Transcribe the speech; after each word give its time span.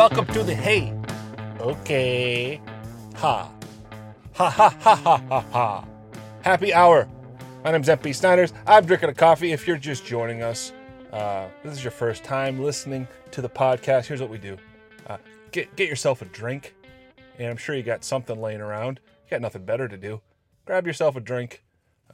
welcome 0.00 0.24
to 0.24 0.42
the 0.42 0.54
Hey. 0.54 0.98
Okay. 1.60 2.58
Ha. 3.16 3.52
Ha 4.32 4.48
ha 4.48 4.74
ha 4.80 4.96
ha 4.96 5.16
ha 5.28 5.40
ha. 5.52 5.84
Happy 6.40 6.72
hour. 6.72 7.06
My 7.62 7.72
name's 7.72 7.88
MP 7.88 8.14
Snyders. 8.14 8.54
I'm 8.66 8.86
drinking 8.86 9.10
a 9.10 9.14
coffee. 9.14 9.52
If 9.52 9.68
you're 9.68 9.76
just 9.76 10.06
joining 10.06 10.42
us, 10.42 10.72
uh, 11.12 11.48
this 11.62 11.74
is 11.74 11.84
your 11.84 11.90
first 11.90 12.24
time 12.24 12.64
listening 12.64 13.06
to 13.32 13.42
the 13.42 13.50
podcast. 13.50 14.06
Here's 14.06 14.22
what 14.22 14.30
we 14.30 14.38
do: 14.38 14.56
uh, 15.06 15.18
get 15.52 15.76
get 15.76 15.90
yourself 15.90 16.22
a 16.22 16.24
drink, 16.24 16.74
and 17.38 17.48
I'm 17.48 17.58
sure 17.58 17.74
you 17.74 17.82
got 17.82 18.02
something 18.02 18.40
laying 18.40 18.62
around. 18.62 19.00
You 19.26 19.32
got 19.32 19.42
nothing 19.42 19.66
better 19.66 19.86
to 19.86 19.98
do. 19.98 20.22
Grab 20.64 20.86
yourself 20.86 21.14
a 21.14 21.20
drink. 21.20 21.62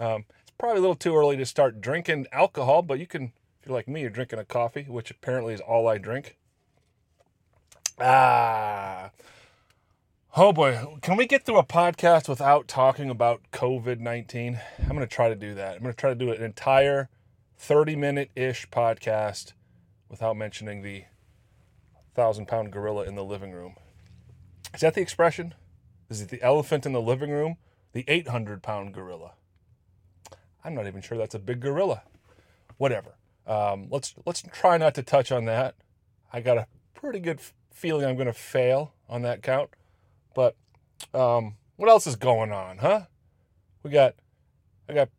Um, 0.00 0.24
it's 0.42 0.50
probably 0.58 0.78
a 0.78 0.80
little 0.80 0.96
too 0.96 1.16
early 1.16 1.36
to 1.36 1.46
start 1.46 1.80
drinking 1.80 2.26
alcohol, 2.32 2.82
but 2.82 2.98
you 2.98 3.06
can. 3.06 3.32
If 3.60 3.68
you're 3.68 3.76
like 3.76 3.86
me, 3.86 4.00
you're 4.00 4.10
drinking 4.10 4.40
a 4.40 4.44
coffee, 4.44 4.86
which 4.88 5.12
apparently 5.12 5.54
is 5.54 5.60
all 5.60 5.86
I 5.86 5.98
drink. 5.98 6.36
Ah. 7.98 9.10
Oh 10.36 10.52
boy, 10.52 10.98
can 11.00 11.16
we 11.16 11.26
get 11.26 11.44
through 11.44 11.56
a 11.56 11.64
podcast 11.64 12.28
without 12.28 12.68
talking 12.68 13.08
about 13.08 13.40
COVID 13.52 14.00
19? 14.00 14.60
I'm 14.80 14.88
going 14.88 15.00
to 15.00 15.06
try 15.06 15.30
to 15.30 15.34
do 15.34 15.54
that. 15.54 15.76
I'm 15.76 15.82
going 15.82 15.94
to 15.94 15.98
try 15.98 16.10
to 16.10 16.14
do 16.14 16.30
an 16.30 16.42
entire 16.42 17.08
30 17.56 17.96
minute 17.96 18.30
ish 18.36 18.68
podcast 18.68 19.54
without 20.10 20.36
mentioning 20.36 20.82
the 20.82 21.04
thousand 22.14 22.48
pound 22.48 22.70
gorilla 22.70 23.04
in 23.04 23.14
the 23.14 23.24
living 23.24 23.52
room. 23.52 23.76
Is 24.74 24.82
that 24.82 24.92
the 24.92 25.00
expression? 25.00 25.54
Is 26.10 26.20
it 26.20 26.28
the 26.28 26.42
elephant 26.42 26.84
in 26.84 26.92
the 26.92 27.00
living 27.00 27.30
room? 27.30 27.56
The 27.92 28.04
800 28.08 28.62
pound 28.62 28.92
gorilla? 28.92 29.32
I'm 30.62 30.74
not 30.74 30.86
even 30.86 31.00
sure 31.00 31.16
that's 31.16 31.34
a 31.34 31.38
big 31.38 31.60
gorilla. 31.60 32.02
Whatever. 32.76 33.14
Um, 33.46 33.86
let's 33.88 34.14
let's 34.26 34.42
try 34.52 34.76
not 34.76 34.94
to 34.96 35.02
touch 35.02 35.32
on 35.32 35.46
that. 35.46 35.76
I 36.30 36.42
got 36.42 36.58
a 36.58 36.66
pretty 36.92 37.20
good 37.20 37.40
feeling 37.76 38.06
I'm 38.06 38.16
going 38.16 38.26
to 38.26 38.32
fail 38.32 38.94
on 39.06 39.22
that 39.22 39.42
count. 39.42 39.68
But 40.34 40.56
um, 41.12 41.56
what 41.76 41.90
else 41.90 42.06
is 42.06 42.16
going 42.16 42.50
on, 42.50 42.78
huh? 42.78 43.02
We 43.82 43.90
got, 43.90 44.14
I 44.88 44.94
got, 44.94 45.10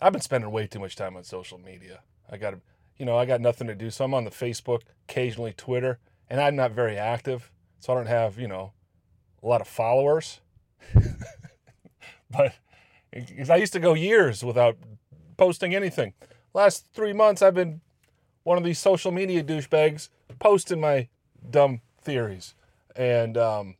I've 0.00 0.12
been 0.12 0.22
spending 0.22 0.50
way 0.50 0.66
too 0.66 0.78
much 0.78 0.96
time 0.96 1.14
on 1.14 1.24
social 1.24 1.58
media. 1.58 2.00
I 2.30 2.38
got, 2.38 2.54
you 2.96 3.04
know, 3.04 3.18
I 3.18 3.26
got 3.26 3.42
nothing 3.42 3.66
to 3.66 3.74
do, 3.74 3.90
so 3.90 4.06
I'm 4.06 4.14
on 4.14 4.24
the 4.24 4.30
Facebook, 4.30 4.80
occasionally 5.08 5.52
Twitter, 5.52 5.98
and 6.30 6.40
I'm 6.40 6.56
not 6.56 6.72
very 6.72 6.96
active, 6.96 7.50
so 7.80 7.92
I 7.92 7.96
don't 7.96 8.06
have, 8.06 8.38
you 8.38 8.48
know, 8.48 8.72
a 9.42 9.46
lot 9.46 9.60
of 9.60 9.68
followers. 9.68 10.40
but 12.30 12.54
I 13.48 13.56
used 13.56 13.74
to 13.74 13.80
go 13.80 13.92
years 13.92 14.42
without 14.42 14.78
posting 15.36 15.74
anything. 15.74 16.14
Last 16.54 16.86
three 16.94 17.12
months, 17.12 17.42
I've 17.42 17.54
been 17.54 17.82
one 18.42 18.56
of 18.56 18.64
these 18.64 18.78
social 18.78 19.12
media 19.12 19.44
douchebags 19.44 20.08
posting 20.38 20.80
my 20.80 21.08
dumb 21.48 21.82
theories. 22.00 22.54
And 22.96 23.36
um, 23.36 23.76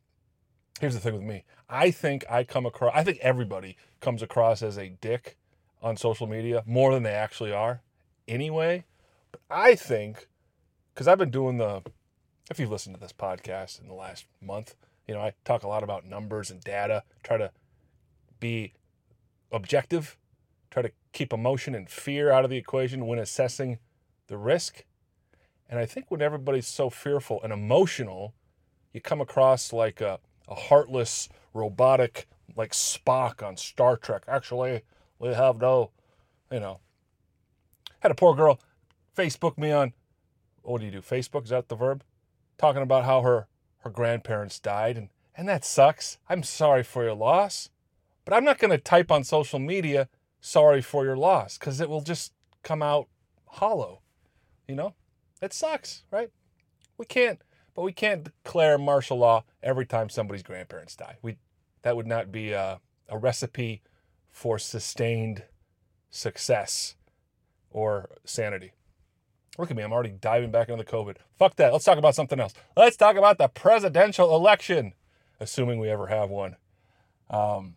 here's 0.79 0.93
the 0.93 0.99
thing 0.99 1.13
with 1.13 1.23
me 1.23 1.43
I 1.69 1.91
think 1.91 2.25
I 2.29 2.43
come 2.43 2.65
across, 2.65 2.91
I 2.95 3.03
think 3.03 3.19
everybody 3.21 3.77
comes 3.99 4.21
across 4.21 4.61
as 4.61 4.77
a 4.77 4.89
dick 5.01 5.37
on 5.81 5.97
social 5.97 6.27
media 6.27 6.63
more 6.65 6.93
than 6.93 7.03
they 7.03 7.13
actually 7.13 7.53
are 7.53 7.81
anyway. 8.27 8.83
But 9.31 9.41
I 9.49 9.75
think, 9.75 10.27
because 10.93 11.07
I've 11.07 11.17
been 11.17 11.31
doing 11.31 11.57
the, 11.57 11.81
if 12.49 12.59
you've 12.59 12.71
listened 12.71 12.95
to 12.95 13.01
this 13.01 13.13
podcast 13.13 13.81
in 13.81 13.87
the 13.87 13.93
last 13.93 14.25
month, 14.41 14.75
you 15.07 15.13
know, 15.13 15.21
I 15.21 15.33
talk 15.45 15.63
a 15.63 15.67
lot 15.67 15.83
about 15.83 16.05
numbers 16.05 16.51
and 16.51 16.61
data, 16.61 17.03
try 17.23 17.37
to 17.37 17.51
be 18.39 18.73
objective, 19.51 20.17
try 20.69 20.81
to 20.81 20.91
keep 21.13 21.33
emotion 21.33 21.75
and 21.75 21.89
fear 21.89 22.31
out 22.31 22.43
of 22.43 22.49
the 22.49 22.57
equation 22.57 23.07
when 23.07 23.19
assessing 23.19 23.79
the 24.27 24.37
risk. 24.37 24.83
And 25.71 25.79
I 25.79 25.85
think 25.85 26.11
when 26.11 26.21
everybody's 26.21 26.67
so 26.67 26.89
fearful 26.89 27.39
and 27.41 27.53
emotional, 27.53 28.35
you 28.91 28.99
come 28.99 29.21
across 29.21 29.71
like 29.71 30.01
a, 30.01 30.19
a 30.49 30.53
heartless, 30.53 31.29
robotic, 31.53 32.27
like 32.57 32.73
Spock 32.73 33.41
on 33.41 33.55
Star 33.55 33.95
Trek. 33.95 34.23
Actually, 34.27 34.81
we 35.17 35.29
have 35.29 35.61
no, 35.61 35.91
you 36.51 36.59
know. 36.59 36.81
Had 38.01 38.11
a 38.11 38.15
poor 38.15 38.35
girl 38.35 38.59
Facebook 39.15 39.57
me 39.57 39.71
on, 39.71 39.93
what 40.63 40.79
do 40.79 40.85
you 40.85 40.91
do? 40.91 41.01
Facebook, 41.01 41.45
is 41.45 41.49
that 41.49 41.69
the 41.69 41.75
verb? 41.75 42.03
Talking 42.57 42.81
about 42.81 43.05
how 43.05 43.21
her, 43.21 43.47
her 43.79 43.89
grandparents 43.89 44.59
died. 44.59 44.97
And, 44.97 45.09
and 45.35 45.47
that 45.47 45.63
sucks. 45.63 46.17
I'm 46.29 46.43
sorry 46.43 46.83
for 46.83 47.03
your 47.03 47.15
loss. 47.15 47.69
But 48.25 48.33
I'm 48.33 48.43
not 48.43 48.59
going 48.59 48.71
to 48.71 48.77
type 48.77 49.09
on 49.09 49.23
social 49.23 49.59
media, 49.59 50.09
sorry 50.41 50.81
for 50.81 51.05
your 51.05 51.17
loss, 51.17 51.57
because 51.57 51.79
it 51.79 51.89
will 51.89 52.01
just 52.01 52.33
come 52.61 52.83
out 52.83 53.07
hollow, 53.47 54.01
you 54.67 54.75
know? 54.75 54.95
It 55.41 55.53
sucks, 55.53 56.03
right? 56.11 56.29
We 56.97 57.05
can't, 57.05 57.41
but 57.75 57.81
we 57.81 57.93
can't 57.93 58.23
declare 58.23 58.77
martial 58.77 59.17
law 59.17 59.43
every 59.63 59.85
time 59.85 60.09
somebody's 60.09 60.43
grandparents 60.43 60.95
die. 60.95 61.17
We 61.21 61.37
that 61.81 61.95
would 61.95 62.07
not 62.07 62.31
be 62.31 62.51
a, 62.51 62.79
a 63.09 63.17
recipe 63.17 63.81
for 64.29 64.59
sustained 64.59 65.43
success 66.11 66.95
or 67.71 68.09
sanity. 68.23 68.73
Look 69.57 69.71
at 69.71 69.77
me, 69.77 69.83
I'm 69.83 69.91
already 69.91 70.11
diving 70.11 70.51
back 70.51 70.69
into 70.69 70.83
the 70.83 70.89
COVID. 70.89 71.17
Fuck 71.37 71.55
that. 71.55 71.73
Let's 71.73 71.85
talk 71.85 71.97
about 71.97 72.15
something 72.15 72.39
else. 72.39 72.53
Let's 72.77 72.95
talk 72.95 73.17
about 73.17 73.37
the 73.37 73.47
presidential 73.47 74.33
election, 74.35 74.93
assuming 75.39 75.79
we 75.79 75.89
ever 75.89 76.07
have 76.07 76.29
one. 76.29 76.55
Um, 77.29 77.75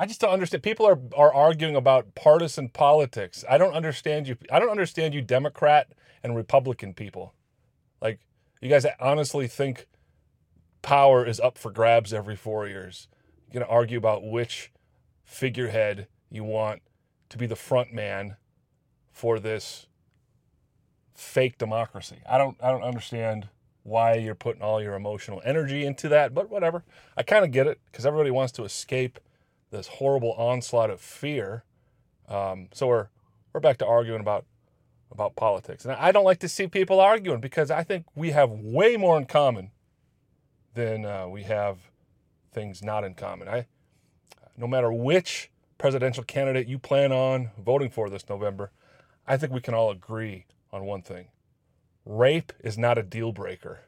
I 0.00 0.06
just 0.06 0.18
don't 0.18 0.30
understand. 0.30 0.62
People 0.62 0.86
are, 0.86 0.98
are 1.14 1.32
arguing 1.32 1.76
about 1.76 2.14
partisan 2.14 2.70
politics. 2.70 3.44
I 3.46 3.58
don't 3.58 3.74
understand 3.74 4.26
you. 4.26 4.38
I 4.50 4.58
don't 4.58 4.70
understand 4.70 5.12
you 5.12 5.20
Democrat 5.20 5.92
and 6.22 6.34
Republican 6.34 6.94
people. 6.94 7.34
Like, 8.00 8.20
you 8.62 8.70
guys 8.70 8.86
honestly 8.98 9.46
think 9.46 9.88
power 10.80 11.26
is 11.26 11.38
up 11.38 11.58
for 11.58 11.70
grabs 11.70 12.14
every 12.14 12.34
four 12.34 12.66
years. 12.66 13.08
You're 13.52 13.62
to 13.62 13.68
argue 13.68 13.98
about 13.98 14.24
which 14.24 14.72
figurehead 15.22 16.06
you 16.30 16.44
want 16.44 16.80
to 17.28 17.36
be 17.36 17.46
the 17.46 17.54
front 17.54 17.92
man 17.92 18.36
for 19.12 19.38
this 19.38 19.86
fake 21.14 21.58
democracy. 21.58 22.22
I 22.26 22.38
don't 22.38 22.56
I 22.62 22.70
don't 22.70 22.82
understand 22.82 23.48
why 23.82 24.14
you're 24.14 24.34
putting 24.34 24.62
all 24.62 24.80
your 24.82 24.94
emotional 24.94 25.42
energy 25.44 25.84
into 25.84 26.08
that, 26.08 26.32
but 26.32 26.48
whatever. 26.48 26.84
I 27.18 27.22
kind 27.22 27.44
of 27.44 27.50
get 27.50 27.66
it 27.66 27.80
because 27.90 28.06
everybody 28.06 28.30
wants 28.30 28.52
to 28.52 28.64
escape 28.64 29.20
this 29.70 29.86
horrible 29.86 30.32
onslaught 30.32 30.90
of 30.90 31.00
fear. 31.00 31.64
Um, 32.28 32.68
so 32.72 32.86
we're 32.86 33.08
we're 33.52 33.60
back 33.60 33.78
to 33.78 33.86
arguing 33.86 34.20
about 34.20 34.44
about 35.10 35.34
politics, 35.36 35.84
and 35.84 35.94
I 35.94 36.12
don't 36.12 36.24
like 36.24 36.38
to 36.40 36.48
see 36.48 36.66
people 36.68 37.00
arguing 37.00 37.40
because 37.40 37.70
I 37.70 37.82
think 37.82 38.06
we 38.14 38.30
have 38.30 38.50
way 38.50 38.96
more 38.96 39.18
in 39.18 39.26
common 39.26 39.72
than 40.74 41.04
uh, 41.04 41.26
we 41.28 41.42
have 41.44 41.78
things 42.52 42.82
not 42.82 43.04
in 43.04 43.14
common. 43.14 43.48
I 43.48 43.66
no 44.56 44.66
matter 44.66 44.92
which 44.92 45.50
presidential 45.78 46.22
candidate 46.24 46.68
you 46.68 46.78
plan 46.78 47.12
on 47.12 47.50
voting 47.58 47.90
for 47.90 48.10
this 48.10 48.28
November, 48.28 48.70
I 49.26 49.36
think 49.36 49.52
we 49.52 49.60
can 49.60 49.74
all 49.74 49.90
agree 49.90 50.46
on 50.72 50.84
one 50.84 51.02
thing: 51.02 51.28
rape 52.04 52.52
is 52.60 52.78
not 52.78 52.98
a 52.98 53.02
deal 53.02 53.32
breaker. 53.32 53.80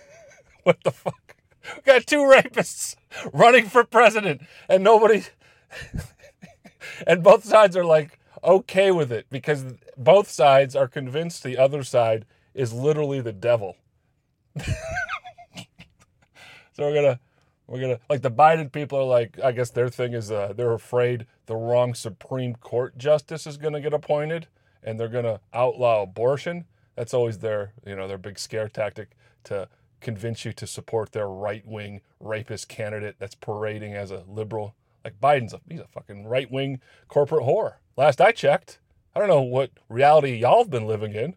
what 0.64 0.82
the 0.82 0.90
fuck? 0.90 1.35
We 1.74 1.82
got 1.84 2.06
two 2.06 2.18
rapists 2.18 2.96
running 3.32 3.66
for 3.66 3.84
president, 3.84 4.42
and 4.68 4.84
nobody, 4.84 5.24
and 7.06 7.22
both 7.22 7.44
sides 7.44 7.76
are 7.76 7.84
like 7.84 8.18
okay 8.44 8.90
with 8.90 9.10
it 9.10 9.26
because 9.30 9.64
both 9.96 10.30
sides 10.30 10.76
are 10.76 10.88
convinced 10.88 11.42
the 11.42 11.58
other 11.58 11.82
side 11.82 12.24
is 12.54 12.72
literally 12.72 13.20
the 13.20 13.32
devil. 13.32 13.76
so 14.56 14.64
we're 16.78 16.94
gonna, 16.94 17.20
we're 17.66 17.80
gonna 17.80 17.98
like 18.08 18.22
the 18.22 18.30
Biden 18.30 18.70
people 18.70 18.98
are 18.98 19.04
like, 19.04 19.38
I 19.42 19.52
guess 19.52 19.70
their 19.70 19.88
thing 19.88 20.12
is 20.12 20.30
uh, 20.30 20.52
they're 20.56 20.72
afraid 20.72 21.26
the 21.46 21.56
wrong 21.56 21.94
Supreme 21.94 22.54
Court 22.54 22.96
justice 22.96 23.46
is 23.46 23.56
gonna 23.56 23.80
get 23.80 23.92
appointed, 23.92 24.46
and 24.82 24.98
they're 24.98 25.08
gonna 25.08 25.40
outlaw 25.52 26.02
abortion. 26.02 26.64
That's 26.94 27.12
always 27.12 27.38
their, 27.38 27.72
you 27.86 27.94
know, 27.94 28.08
their 28.08 28.18
big 28.18 28.38
scare 28.38 28.68
tactic 28.68 29.10
to 29.44 29.68
convince 30.00 30.44
you 30.44 30.52
to 30.52 30.66
support 30.66 31.12
their 31.12 31.28
right 31.28 31.66
wing 31.66 32.00
rapist 32.20 32.68
candidate 32.68 33.16
that's 33.18 33.34
parading 33.34 33.94
as 33.94 34.10
a 34.10 34.24
liberal. 34.28 34.74
Like 35.04 35.20
Biden's 35.20 35.52
a 35.52 35.60
he's 35.68 35.80
a 35.80 35.86
fucking 35.86 36.26
right 36.26 36.50
wing 36.50 36.80
corporate 37.08 37.44
whore. 37.44 37.74
Last 37.96 38.20
I 38.20 38.32
checked. 38.32 38.78
I 39.14 39.18
don't 39.18 39.28
know 39.28 39.42
what 39.42 39.70
reality 39.88 40.36
y'all 40.36 40.58
have 40.58 40.70
been 40.70 40.86
living 40.86 41.14
in. 41.14 41.34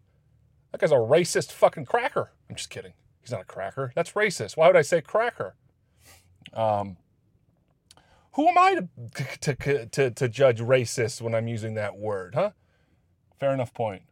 That 0.71 0.81
guy's 0.81 0.91
a 0.91 0.95
racist 0.95 1.51
fucking 1.51 1.85
cracker. 1.85 2.31
I'm 2.49 2.55
just 2.55 2.69
kidding. 2.69 2.93
He's 3.21 3.31
not 3.31 3.41
a 3.41 3.45
cracker. 3.45 3.91
That's 3.95 4.11
racist. 4.13 4.57
Why 4.57 4.67
would 4.67 4.75
I 4.75 4.81
say 4.81 5.01
cracker? 5.01 5.55
Um, 6.53 6.97
who 8.33 8.47
am 8.47 8.57
I 8.57 8.75
to, 9.15 9.55
to, 9.55 9.85
to, 9.85 10.11
to 10.11 10.29
judge 10.29 10.59
racist 10.59 11.21
when 11.21 11.33
I'm 11.33 11.47
using 11.47 11.75
that 11.75 11.97
word, 11.97 12.35
huh? 12.35 12.51
Fair 13.39 13.53
enough 13.53 13.73
point 13.73 14.03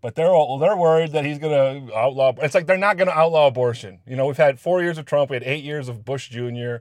but 0.00 0.14
they're 0.14 0.30
all, 0.30 0.58
they're 0.58 0.76
worried 0.76 1.12
that 1.12 1.24
he's 1.24 1.38
going 1.38 1.88
to 1.88 1.96
outlaw. 1.96 2.32
It's 2.38 2.54
like 2.54 2.66
they're 2.66 2.76
not 2.76 2.96
going 2.96 3.08
to 3.08 3.18
outlaw 3.18 3.46
abortion. 3.46 4.00
You 4.06 4.16
know, 4.16 4.26
we've 4.26 4.36
had 4.36 4.58
four 4.58 4.82
years 4.82 4.98
of 4.98 5.04
Trump, 5.04 5.30
we 5.30 5.36
had 5.36 5.42
eight 5.44 5.64
years 5.64 5.88
of 5.88 6.04
Bush 6.04 6.28
Jr. 6.28 6.76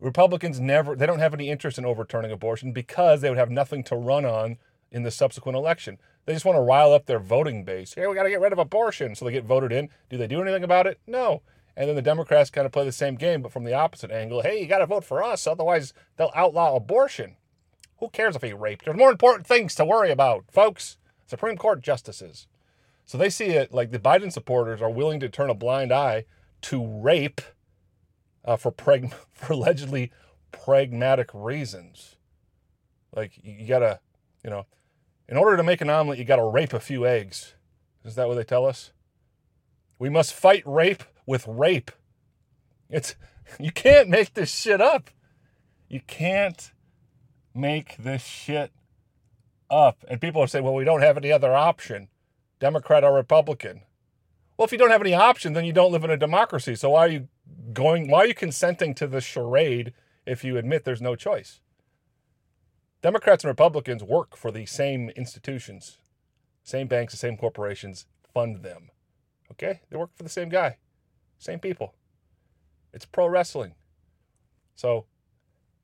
Republicans 0.00 0.60
never 0.60 0.94
they 0.94 1.06
don't 1.06 1.20
have 1.20 1.32
any 1.34 1.48
interest 1.48 1.78
in 1.78 1.84
overturning 1.84 2.30
abortion 2.30 2.72
because 2.72 3.20
they 3.20 3.30
would 3.30 3.38
have 3.38 3.50
nothing 3.50 3.82
to 3.84 3.96
run 3.96 4.24
on 4.24 4.58
in 4.90 5.02
the 5.02 5.10
subsequent 5.10 5.56
election. 5.56 5.98
They 6.26 6.32
just 6.32 6.44
want 6.44 6.56
to 6.56 6.62
rile 6.62 6.92
up 6.92 7.06
their 7.06 7.18
voting 7.18 7.64
base. 7.64 7.94
Here, 7.94 8.08
we 8.08 8.14
got 8.14 8.22
to 8.24 8.30
get 8.30 8.40
rid 8.40 8.52
of 8.52 8.58
abortion, 8.58 9.14
so 9.14 9.24
they 9.24 9.32
get 9.32 9.44
voted 9.44 9.72
in. 9.72 9.88
Do 10.08 10.16
they 10.16 10.26
do 10.26 10.40
anything 10.40 10.64
about 10.64 10.86
it? 10.86 10.98
No. 11.06 11.42
And 11.76 11.88
then 11.88 11.96
the 11.96 12.02
Democrats 12.02 12.50
kind 12.50 12.66
of 12.66 12.72
play 12.72 12.84
the 12.84 12.92
same 12.92 13.16
game, 13.16 13.42
but 13.42 13.52
from 13.52 13.64
the 13.64 13.74
opposite 13.74 14.10
angle. 14.10 14.42
Hey, 14.42 14.60
you 14.60 14.66
got 14.66 14.78
to 14.78 14.86
vote 14.86 15.04
for 15.04 15.22
us, 15.22 15.46
otherwise 15.46 15.92
they'll 16.16 16.30
outlaw 16.34 16.76
abortion. 16.76 17.36
Who 17.98 18.08
cares 18.08 18.36
if 18.36 18.42
he 18.42 18.52
raped? 18.52 18.84
There's 18.84 18.96
more 18.96 19.10
important 19.10 19.46
things 19.46 19.74
to 19.76 19.84
worry 19.84 20.10
about, 20.10 20.44
folks. 20.50 20.98
Supreme 21.26 21.56
Court 21.56 21.82
justices. 21.82 22.46
So 23.06 23.18
they 23.18 23.30
see 23.30 23.46
it 23.46 23.72
like 23.72 23.90
the 23.90 23.98
Biden 23.98 24.32
supporters 24.32 24.80
are 24.80 24.90
willing 24.90 25.20
to 25.20 25.28
turn 25.28 25.50
a 25.50 25.54
blind 25.54 25.92
eye 25.92 26.24
to 26.62 26.84
rape 26.84 27.40
uh, 28.44 28.56
for 28.56 28.72
preg- 28.72 29.14
for 29.32 29.52
allegedly 29.52 30.10
pragmatic 30.52 31.30
reasons. 31.32 32.16
Like 33.14 33.38
you 33.42 33.66
gotta, 33.66 34.00
you 34.42 34.50
know, 34.50 34.66
in 35.28 35.36
order 35.36 35.56
to 35.56 35.62
make 35.62 35.80
an 35.80 35.90
omelet, 35.90 36.18
you 36.18 36.24
gotta 36.24 36.44
rape 36.44 36.72
a 36.72 36.80
few 36.80 37.06
eggs. 37.06 37.54
Is 38.04 38.14
that 38.16 38.28
what 38.28 38.34
they 38.34 38.44
tell 38.44 38.66
us? 38.66 38.92
We 39.98 40.08
must 40.08 40.34
fight 40.34 40.62
rape 40.66 41.04
with 41.26 41.46
rape. 41.46 41.90
It's 42.90 43.14
you 43.60 43.70
can't 43.70 44.08
make 44.08 44.34
this 44.34 44.52
shit 44.52 44.80
up. 44.80 45.10
You 45.88 46.00
can't 46.06 46.72
make 47.54 47.96
this 47.98 48.24
shit 48.24 48.72
up. 49.70 50.04
And 50.08 50.20
people 50.20 50.42
are 50.42 50.46
saying, 50.46 50.64
well, 50.64 50.74
we 50.74 50.84
don't 50.84 51.02
have 51.02 51.16
any 51.16 51.30
other 51.30 51.54
option, 51.54 52.08
Democrat 52.64 53.04
or 53.04 53.12
Republican. 53.12 53.82
Well, 54.56 54.64
if 54.64 54.72
you 54.72 54.78
don't 54.78 54.90
have 54.90 55.02
any 55.02 55.12
option, 55.12 55.52
then 55.52 55.66
you 55.66 55.72
don't 55.74 55.92
live 55.92 56.02
in 56.02 56.08
a 56.08 56.16
democracy. 56.16 56.74
So 56.76 56.88
why 56.88 57.00
are 57.00 57.08
you 57.08 57.28
going, 57.74 58.08
why 58.08 58.20
are 58.20 58.26
you 58.26 58.32
consenting 58.32 58.94
to 58.94 59.06
the 59.06 59.20
charade 59.20 59.92
if 60.24 60.42
you 60.42 60.56
admit 60.56 60.84
there's 60.84 61.02
no 61.02 61.14
choice? 61.14 61.60
Democrats 63.02 63.44
and 63.44 63.50
Republicans 63.50 64.02
work 64.02 64.34
for 64.34 64.50
the 64.50 64.64
same 64.64 65.10
institutions, 65.10 65.98
same 66.62 66.86
banks, 66.86 67.12
the 67.12 67.18
same 67.18 67.36
corporations, 67.36 68.06
fund 68.32 68.62
them. 68.62 68.88
Okay? 69.52 69.82
They 69.90 69.98
work 69.98 70.16
for 70.16 70.22
the 70.22 70.30
same 70.30 70.48
guy, 70.48 70.78
same 71.38 71.58
people. 71.58 71.92
It's 72.94 73.04
pro 73.04 73.26
wrestling. 73.26 73.74
So 74.74 75.04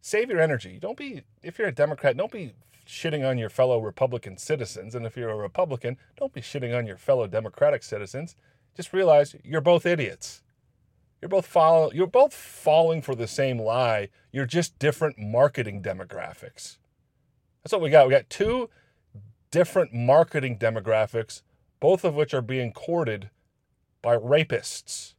save 0.01 0.31
your 0.31 0.41
energy. 0.41 0.79
Don't 0.81 0.97
be, 0.97 1.25
if 1.43 1.59
you're 1.59 1.69
a 1.69 1.75
Democrat, 1.75 2.17
don't 2.17 2.33
be 2.33 2.55
shitting 2.91 3.29
on 3.29 3.39
your 3.39 3.49
fellow 3.49 3.81
Republican 3.81 4.37
citizens. 4.37 4.95
And 4.95 5.07
if 5.07 5.17
you're 5.17 5.31
a 5.31 5.37
Republican, 5.37 5.97
don't 6.19 6.33
be 6.33 6.41
shitting 6.41 6.77
on 6.77 6.87
your 6.87 6.97
fellow 6.97 7.27
Democratic 7.27 7.83
citizens. 7.83 8.35
Just 8.77 8.93
realize 8.93 9.35
you're 9.45 9.61
both 9.61 9.87
idiots. 9.87 10.43
You're 11.21 11.29
both 11.29 11.47
follow, 11.47 11.91
you're 11.93 12.07
both 12.07 12.33
falling 12.33 13.03
for 13.03 13.15
the 13.15 13.27
same 13.27 13.59
lie. 13.59 14.09
You're 14.33 14.47
just 14.47 14.79
different 14.79 15.19
marketing 15.19 15.83
demographics. 15.83 16.79
That's 17.63 17.73
what 17.73 17.83
we 17.83 17.91
got. 17.91 18.07
We 18.07 18.13
got 18.13 18.31
two 18.31 18.71
different 19.51 19.93
marketing 19.93 20.59
demographics, 20.59 21.43
both 21.79 22.05
of 22.05 22.15
which 22.15 22.33
are 22.33 22.43
being 22.43 22.73
courted 22.73 23.31
by 24.03 24.17
rapists. 24.17 25.15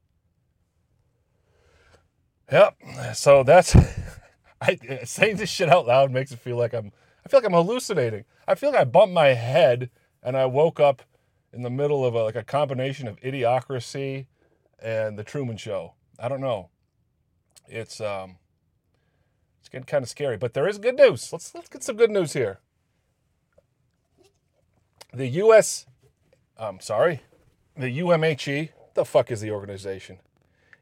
Yep. 2.51 2.75
So 3.13 3.43
that's 3.43 3.75
I 4.61 4.77
saying 5.03 5.37
this 5.37 5.49
shit 5.49 5.69
out 5.69 5.87
loud 5.87 6.11
makes 6.11 6.31
it 6.31 6.39
feel 6.39 6.57
like 6.57 6.73
I'm 6.73 6.91
I 7.25 7.29
feel 7.29 7.39
like 7.39 7.47
I'm 7.47 7.53
hallucinating. 7.53 8.25
I 8.47 8.55
feel 8.55 8.71
like 8.71 8.81
I 8.81 8.85
bumped 8.85 9.13
my 9.13 9.29
head 9.29 9.89
and 10.23 10.35
I 10.35 10.45
woke 10.45 10.79
up 10.79 11.03
in 11.53 11.61
the 11.61 11.69
middle 11.69 12.05
of 12.05 12.15
a, 12.15 12.23
like 12.23 12.35
a 12.35 12.43
combination 12.43 13.07
of 13.07 13.19
idiocracy 13.21 14.27
and 14.81 15.17
the 15.17 15.23
Truman 15.23 15.57
Show. 15.57 15.93
I 16.19 16.27
don't 16.27 16.41
know. 16.41 16.69
It's 17.67 18.01
um, 18.01 18.37
it's 19.59 19.69
getting 19.69 19.85
kind 19.85 20.03
of 20.03 20.09
scary, 20.09 20.37
but 20.37 20.53
there 20.53 20.67
is 20.67 20.77
good 20.77 20.95
news. 20.95 21.31
Let's 21.31 21.53
let's 21.53 21.69
get 21.69 21.83
some 21.83 21.95
good 21.95 22.11
news 22.11 22.33
here. 22.33 22.59
The 25.13 25.27
U.S. 25.27 25.85
I'm 26.57 26.79
sorry, 26.79 27.21
the 27.77 27.99
UMHE. 27.99 28.69
The 28.93 29.05
fuck 29.05 29.31
is 29.31 29.41
the 29.41 29.51
organization? 29.51 30.19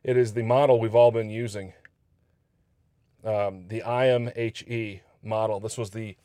It 0.03 0.17
is 0.17 0.33
the 0.33 0.43
model 0.43 0.79
we've 0.79 0.95
all 0.95 1.11
been 1.11 1.29
using 1.29 1.73
um, 3.23 3.67
the 3.67 3.81
IMHE 3.81 5.01
model. 5.23 5.59
This 5.59 5.77
was 5.77 5.91
the, 5.91 6.15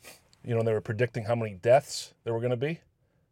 you 0.43 0.55
know, 0.55 0.63
they 0.63 0.73
were 0.73 0.81
predicting 0.81 1.25
how 1.25 1.35
many 1.35 1.53
deaths 1.53 2.13
there 2.23 2.33
were 2.33 2.39
going 2.39 2.51
to 2.51 2.57
be. 2.57 2.79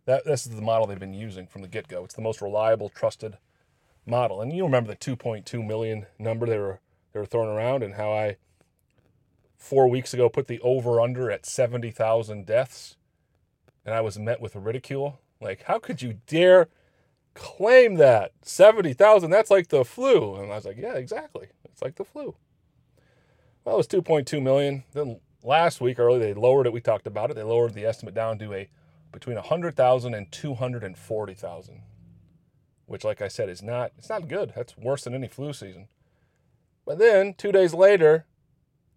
That 0.06 0.26
this 0.26 0.46
is 0.46 0.56
the 0.56 0.62
model 0.62 0.88
they've 0.88 1.00
been 1.00 1.14
using 1.14 1.48
from 1.48 1.62
the 1.62 1.68
get 1.68 1.88
go. 1.88 2.04
It's 2.04 2.16
the 2.16 2.22
most 2.22 2.42
reliable, 2.42 2.90
trusted 2.90 3.38
model. 4.06 4.42
And 4.42 4.52
you 4.52 4.64
remember 4.64 4.92
the 4.92 4.98
2.2 4.98 5.66
million 5.66 6.08
number 6.20 6.46
they 6.46 6.58
were 6.58 6.80
they 7.14 7.20
were 7.20 7.26
throwing 7.26 7.50
around, 7.50 7.84
and 7.84 7.94
how 7.94 8.12
I 8.12 8.38
four 9.56 9.88
weeks 9.88 10.14
ago 10.14 10.30
put 10.30 10.48
the 10.48 10.60
over 10.62 11.00
under 11.00 11.32
at 11.32 11.46
70,000 11.46 12.46
deaths, 12.46 12.98
and 13.86 13.94
I 13.94 14.02
was 14.02 14.18
met 14.18 14.42
with 14.42 14.56
ridicule. 14.56 15.20
Like, 15.40 15.64
how 15.64 15.80
could 15.80 16.02
you 16.02 16.20
dare 16.28 16.70
claim 17.34 17.96
that 17.96 18.32
70,000? 18.42 19.30
That's 19.30 19.52
like 19.52 19.68
the 19.68 19.86
flu. 19.86 20.36
And 20.36 20.52
I 20.52 20.56
was 20.56 20.66
like, 20.66 20.78
yeah, 20.78 20.96
exactly. 20.96 21.48
It's 21.66 21.82
like 21.82 21.96
the 21.96 22.04
flu. 22.04 22.36
Well, 23.64 23.76
it 23.76 23.78
was 23.78 23.88
2.2 23.88 24.42
million. 24.42 24.84
Then 24.94 25.20
last 25.44 25.82
week 25.82 26.00
early 26.00 26.20
they 26.20 26.34
lowered 26.34 26.66
it. 26.66 26.74
We 26.74 26.82
talked 26.82 27.08
about 27.08 27.30
it. 27.30 27.36
They 27.36 27.44
lowered 27.44 27.74
the 27.74 27.86
estimate 27.86 28.16
down 28.16 28.40
to 28.40 28.54
a 28.54 28.70
between 29.12 29.36
100,000 29.36 30.14
and 30.14 30.32
240,000, 30.32 31.82
which, 32.88 33.04
like 33.04 33.22
I 33.22 33.28
said, 33.28 33.50
is 33.50 33.62
not 33.62 33.92
it's 33.98 34.10
not 34.10 34.28
good. 34.28 34.54
That's 34.56 34.78
worse 34.78 35.04
than 35.04 35.14
any 35.14 35.28
flu 35.28 35.54
season. 35.54 35.88
But 36.86 36.98
then 36.98 37.34
two 37.34 37.52
days 37.52 37.74
later, 37.74 38.26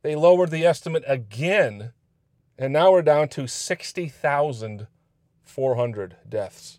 they 0.03 0.17
lowered 0.17 0.51
the 0.51 0.65
estimate 0.65 1.05
again, 1.07 1.93
and 2.59 2.73
now 2.73 2.93
we're 2.93 3.03
down 3.03 3.29
to 3.31 3.47
60,400 3.47 6.17
deaths 6.29 6.79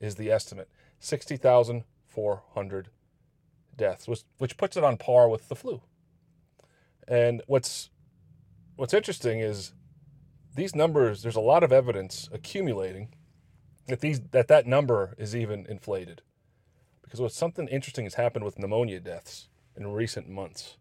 is 0.00 0.14
the 0.14 0.30
estimate. 0.30 0.68
60,400 1.00 2.88
deaths, 3.76 4.08
which, 4.08 4.20
which 4.38 4.56
puts 4.56 4.76
it 4.76 4.84
on 4.84 4.96
par 4.96 5.28
with 5.28 5.48
the 5.48 5.56
flu. 5.56 5.82
And 7.06 7.42
what's 7.46 7.90
what's 8.78 8.94
interesting 8.94 9.40
is 9.40 9.72
these 10.54 10.74
numbers. 10.74 11.22
There's 11.22 11.36
a 11.36 11.40
lot 11.40 11.64
of 11.64 11.72
evidence 11.72 12.28
accumulating 12.32 13.12
that 13.88 14.00
these 14.00 14.20
that 14.30 14.46
that 14.48 14.66
number 14.66 15.14
is 15.18 15.34
even 15.34 15.66
inflated, 15.66 16.22
because 17.02 17.20
what's 17.20 17.36
something 17.36 17.66
interesting 17.68 18.04
has 18.04 18.14
happened 18.14 18.44
with 18.44 18.58
pneumonia 18.58 19.00
deaths 19.00 19.48
in 19.76 19.92
recent 19.92 20.28
months. 20.28 20.76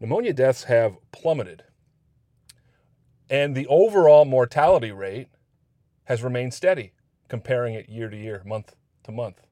Pneumonia 0.00 0.34
deaths 0.34 0.64
have 0.64 0.98
plummeted, 1.12 1.64
and 3.30 3.56
the 3.56 3.66
overall 3.68 4.26
mortality 4.26 4.92
rate 4.92 5.28
has 6.04 6.22
remained 6.22 6.52
steady, 6.52 6.92
comparing 7.28 7.72
it 7.74 7.88
year 7.88 8.10
to 8.10 8.16
year, 8.16 8.42
month 8.44 8.76
to 9.04 9.12
month. 9.12 9.46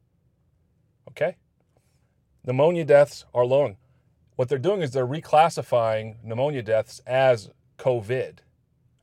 Okay? 1.08 1.36
Pneumonia 2.44 2.84
deaths 2.84 3.24
are 3.32 3.46
lowering 3.46 3.78
what 4.36 4.48
they're 4.48 4.58
doing 4.58 4.82
is 4.82 4.90
they're 4.90 5.06
reclassifying 5.06 6.16
pneumonia 6.24 6.62
deaths 6.62 7.00
as 7.06 7.50
COVID. 7.78 8.38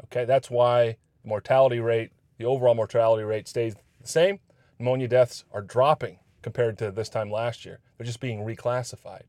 Okay, 0.05 0.25
that's 0.25 0.49
why 0.49 0.97
the 1.21 1.29
mortality 1.29 1.79
rate, 1.79 2.11
the 2.37 2.45
overall 2.45 2.75
mortality 2.75 3.23
rate 3.23 3.47
stays 3.47 3.75
the 4.01 4.07
same. 4.07 4.39
Pneumonia 4.79 5.07
deaths 5.07 5.45
are 5.51 5.61
dropping 5.61 6.19
compared 6.41 6.77
to 6.79 6.91
this 6.91 7.09
time 7.09 7.29
last 7.31 7.65
year. 7.65 7.79
They're 7.97 8.05
just 8.05 8.19
being 8.19 8.39
reclassified. 8.39 9.23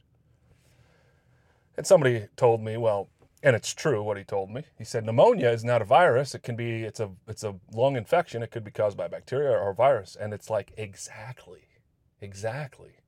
And 1.77 1.87
somebody 1.87 2.27
told 2.37 2.63
me, 2.63 2.77
well, 2.77 3.09
and 3.43 3.57
it's 3.57 3.75
true 3.75 4.03
what 4.03 4.17
he 4.17 4.25
told 4.25 4.51
me. 4.51 4.65
He 4.79 4.85
said 4.85 5.05
pneumonia 5.05 5.51
is 5.51 5.65
not 5.65 5.83
a 5.83 5.85
virus. 5.85 6.35
It 6.35 6.43
can 6.43 6.55
be 6.55 6.85
it's 6.85 7.01
a 7.01 7.11
it's 7.27 7.43
a 7.43 7.57
lung 7.73 7.97
infection. 7.97 8.43
It 8.43 8.53
could 8.53 8.63
be 8.63 8.71
caused 8.71 8.97
by 8.97 9.09
bacteria 9.09 9.51
or 9.51 9.75
virus. 9.75 10.17
And 10.19 10.33
it's 10.33 10.49
like 10.49 10.73
exactly, 10.77 11.67
exactly. 12.21 13.02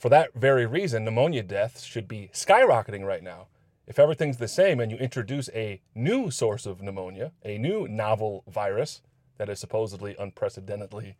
For 0.00 0.08
that 0.08 0.32
very 0.34 0.64
reason, 0.64 1.04
pneumonia 1.04 1.42
deaths 1.42 1.84
should 1.84 2.08
be 2.08 2.30
skyrocketing 2.32 3.04
right 3.04 3.22
now. 3.22 3.48
If 3.86 3.98
everything's 3.98 4.38
the 4.38 4.48
same 4.48 4.80
and 4.80 4.90
you 4.90 4.96
introduce 4.96 5.50
a 5.50 5.82
new 5.94 6.30
source 6.30 6.64
of 6.64 6.80
pneumonia, 6.80 7.32
a 7.44 7.58
new 7.58 7.86
novel 7.86 8.42
virus 8.48 9.02
that 9.36 9.50
is 9.50 9.60
supposedly 9.60 10.16
unprecedentedly 10.18 11.16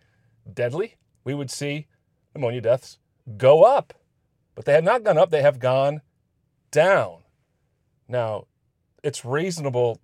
deadly, 0.50 0.96
we 1.24 1.34
would 1.34 1.50
see 1.50 1.88
pneumonia 2.34 2.62
deaths 2.62 2.96
go 3.36 3.64
up. 3.64 3.92
But 4.54 4.64
they 4.64 4.72
have 4.72 4.84
not 4.84 5.04
gone 5.04 5.18
up, 5.18 5.28
they 5.28 5.42
have 5.42 5.58
gone 5.58 6.00
down. 6.70 7.24
Now, 8.08 8.46
it's 9.04 9.26
reasonable 9.26 10.00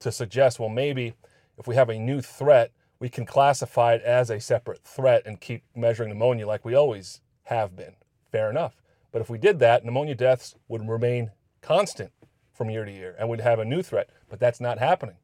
to 0.00 0.12
suggest, 0.12 0.60
well, 0.60 0.68
maybe 0.68 1.14
if 1.56 1.66
we 1.66 1.74
have 1.74 1.88
a 1.88 1.98
new 1.98 2.20
threat, 2.20 2.72
we 2.98 3.08
can 3.08 3.24
classify 3.24 3.94
it 3.94 4.02
as 4.02 4.28
a 4.28 4.40
separate 4.40 4.84
threat 4.84 5.22
and 5.24 5.40
keep 5.40 5.62
measuring 5.74 6.10
pneumonia 6.10 6.46
like 6.46 6.66
we 6.66 6.74
always 6.74 7.22
have 7.44 7.74
been. 7.74 7.94
Fair 8.30 8.50
enough. 8.50 8.80
But 9.12 9.22
if 9.22 9.30
we 9.30 9.38
did 9.38 9.58
that, 9.58 9.84
pneumonia 9.84 10.14
deaths 10.14 10.54
would 10.68 10.88
remain 10.88 11.32
constant 11.62 12.12
from 12.52 12.70
year 12.70 12.84
to 12.84 12.92
year 12.92 13.16
and 13.18 13.28
we'd 13.28 13.40
have 13.40 13.58
a 13.58 13.64
new 13.64 13.82
threat. 13.82 14.10
But 14.28 14.40
that's 14.40 14.60
not 14.60 14.78
happening. 14.78 15.16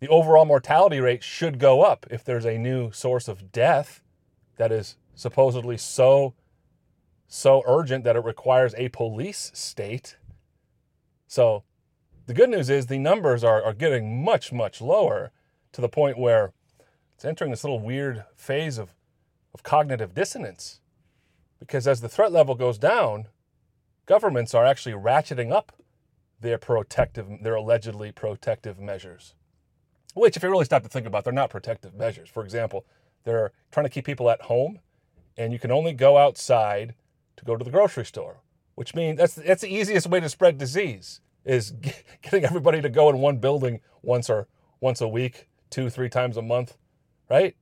The 0.00 0.08
overall 0.08 0.44
mortality 0.44 1.00
rate 1.00 1.22
should 1.22 1.58
go 1.58 1.82
up 1.82 2.06
if 2.10 2.24
there's 2.24 2.44
a 2.44 2.58
new 2.58 2.90
source 2.92 3.28
of 3.28 3.52
death 3.52 4.02
that 4.56 4.72
is 4.72 4.96
supposedly 5.14 5.76
so 5.76 6.34
so 7.26 7.62
urgent 7.66 8.04
that 8.04 8.16
it 8.16 8.24
requires 8.24 8.74
a 8.76 8.90
police 8.90 9.50
state. 9.54 10.16
So 11.26 11.64
the 12.26 12.34
good 12.34 12.50
news 12.50 12.70
is 12.70 12.86
the 12.86 12.98
numbers 12.98 13.42
are, 13.42 13.62
are 13.62 13.72
getting 13.72 14.22
much, 14.22 14.52
much 14.52 14.80
lower 14.80 15.32
to 15.72 15.80
the 15.80 15.88
point 15.88 16.18
where 16.18 16.52
it's 17.14 17.24
entering 17.24 17.50
this 17.50 17.64
little 17.64 17.80
weird 17.80 18.24
phase 18.36 18.78
of, 18.78 18.94
of 19.52 19.62
cognitive 19.62 20.14
dissonance 20.14 20.80
Because 21.66 21.88
as 21.88 22.02
the 22.02 22.10
threat 22.10 22.30
level 22.30 22.54
goes 22.54 22.76
down, 22.76 23.28
governments 24.04 24.52
are 24.54 24.66
actually 24.66 24.94
ratcheting 24.94 25.50
up 25.50 25.72
their 26.38 26.58
protective, 26.58 27.26
their 27.42 27.54
allegedly 27.54 28.12
protective 28.12 28.78
measures. 28.78 29.34
Which, 30.12 30.36
if 30.36 30.42
you 30.42 30.50
really 30.50 30.66
stop 30.66 30.82
to 30.82 30.90
think 30.90 31.06
about, 31.06 31.24
they're 31.24 31.32
not 31.32 31.48
protective 31.48 31.94
measures. 31.94 32.28
For 32.28 32.44
example, 32.44 32.84
they're 33.24 33.52
trying 33.72 33.86
to 33.86 33.90
keep 33.90 34.04
people 34.04 34.28
at 34.28 34.42
home, 34.42 34.80
and 35.38 35.54
you 35.54 35.58
can 35.58 35.72
only 35.72 35.94
go 35.94 36.18
outside 36.18 36.94
to 37.36 37.44
go 37.46 37.56
to 37.56 37.64
the 37.64 37.70
grocery 37.70 38.04
store, 38.04 38.42
which 38.74 38.94
means 38.94 39.16
that's 39.16 39.34
that's 39.34 39.62
the 39.62 39.74
easiest 39.74 40.06
way 40.06 40.20
to 40.20 40.28
spread 40.28 40.58
disease 40.58 41.22
is 41.46 41.72
getting 42.22 42.44
everybody 42.44 42.82
to 42.82 42.90
go 42.90 43.08
in 43.08 43.18
one 43.18 43.38
building 43.38 43.80
once 44.02 44.28
or 44.28 44.48
once 44.80 45.00
a 45.00 45.08
week, 45.08 45.48
two, 45.70 45.88
three 45.88 46.10
times 46.10 46.36
a 46.36 46.42
month, 46.42 46.76
right? 47.30 47.56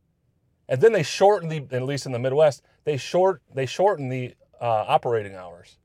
And 0.68 0.80
then 0.80 0.92
they 0.92 1.04
shorten 1.04 1.48
the, 1.48 1.66
at 1.70 1.82
least 1.82 2.04
in 2.04 2.12
the 2.12 2.18
Midwest, 2.18 2.62
they 2.84 2.96
short 2.96 3.42
they 3.52 3.66
shorten 3.66 4.08
the 4.08 4.34
uh, 4.60 4.84
operating 4.88 5.34
hours. 5.34 5.78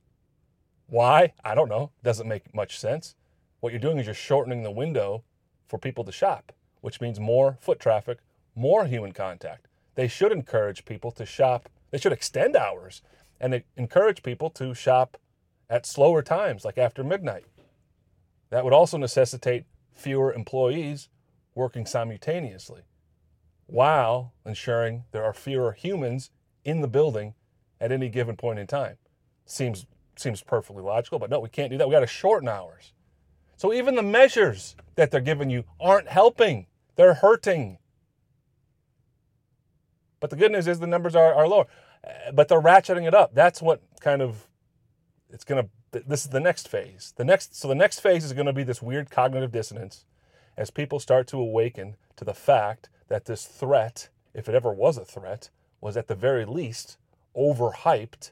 Why? 0.87 1.33
I 1.43 1.55
don't 1.55 1.69
know. 1.69 1.91
Doesn't 2.03 2.27
make 2.27 2.53
much 2.53 2.79
sense. 2.79 3.15
What 3.59 3.73
you're 3.73 3.79
doing 3.79 3.97
is 3.97 4.05
you're 4.05 4.15
shortening 4.15 4.63
the 4.63 4.71
window 4.71 5.23
for 5.67 5.77
people 5.77 6.03
to 6.05 6.11
shop, 6.11 6.53
which 6.81 7.01
means 7.01 7.19
more 7.19 7.57
foot 7.59 7.79
traffic, 7.79 8.19
more 8.55 8.85
human 8.85 9.11
contact. 9.11 9.67
They 9.95 10.07
should 10.07 10.31
encourage 10.31 10.85
people 10.85 11.11
to 11.11 11.25
shop. 11.25 11.69
They 11.91 11.97
should 11.97 12.13
extend 12.13 12.55
hours 12.55 13.01
and 13.39 13.63
encourage 13.75 14.23
people 14.23 14.49
to 14.51 14.73
shop 14.73 15.17
at 15.69 15.85
slower 15.85 16.21
times, 16.21 16.63
like 16.63 16.77
after 16.77 17.03
midnight. 17.03 17.45
That 18.49 18.63
would 18.63 18.73
also 18.73 18.97
necessitate 18.97 19.65
fewer 19.93 20.31
employees 20.31 21.09
working 21.55 21.85
simultaneously 21.85 22.83
while 23.67 24.33
ensuring 24.45 25.03
there 25.11 25.23
are 25.23 25.33
fewer 25.33 25.73
humans 25.73 26.31
in 26.67 26.81
the 26.81 26.87
building 26.87 27.33
at 27.79 27.91
any 27.91 28.09
given 28.09 28.35
point 28.35 28.59
in 28.59 28.67
time. 28.67 28.97
Seems 29.45 29.87
seems 30.17 30.41
perfectly 30.43 30.83
logical, 30.83 31.17
but 31.17 31.29
no, 31.29 31.39
we 31.39 31.49
can't 31.49 31.71
do 31.71 31.77
that. 31.77 31.87
We 31.87 31.93
got 31.93 32.01
to 32.01 32.07
shorten 32.07 32.49
hours. 32.49 32.93
So 33.55 33.73
even 33.73 33.95
the 33.95 34.03
measures 34.03 34.75
that 34.95 35.09
they're 35.09 35.21
giving 35.21 35.49
you 35.49 35.63
aren't 35.79 36.07
helping. 36.07 36.67
They're 36.95 37.13
hurting. 37.13 37.77
But 40.19 40.31
the 40.31 40.35
good 40.35 40.51
news 40.51 40.67
is 40.67 40.79
the 40.79 40.87
numbers 40.87 41.15
are, 41.15 41.33
are 41.33 41.47
lower. 41.47 41.67
Uh, 42.03 42.31
but 42.33 42.47
they're 42.47 42.61
ratcheting 42.61 43.07
it 43.07 43.13
up. 43.13 43.33
That's 43.33 43.61
what 43.61 43.81
kind 44.01 44.21
of 44.21 44.47
it's 45.29 45.43
gonna 45.43 45.69
this 45.91 46.25
is 46.25 46.31
the 46.31 46.39
next 46.39 46.67
phase. 46.67 47.13
The 47.15 47.23
next 47.23 47.55
so 47.55 47.67
the 47.67 47.75
next 47.75 48.01
phase 48.01 48.25
is 48.25 48.33
gonna 48.33 48.53
be 48.53 48.63
this 48.63 48.81
weird 48.81 49.09
cognitive 49.09 49.51
dissonance 49.51 50.03
as 50.57 50.69
people 50.69 50.99
start 50.99 51.27
to 51.27 51.39
awaken 51.39 51.95
to 52.17 52.25
the 52.25 52.33
fact 52.33 52.89
that 53.07 53.25
this 53.25 53.45
threat, 53.45 54.09
if 54.33 54.49
it 54.49 54.55
ever 54.55 54.73
was 54.73 54.97
a 54.97 55.05
threat, 55.05 55.49
was 55.81 55.97
at 55.97 56.07
the 56.07 56.15
very 56.15 56.45
least 56.45 56.97
overhyped 57.35 58.31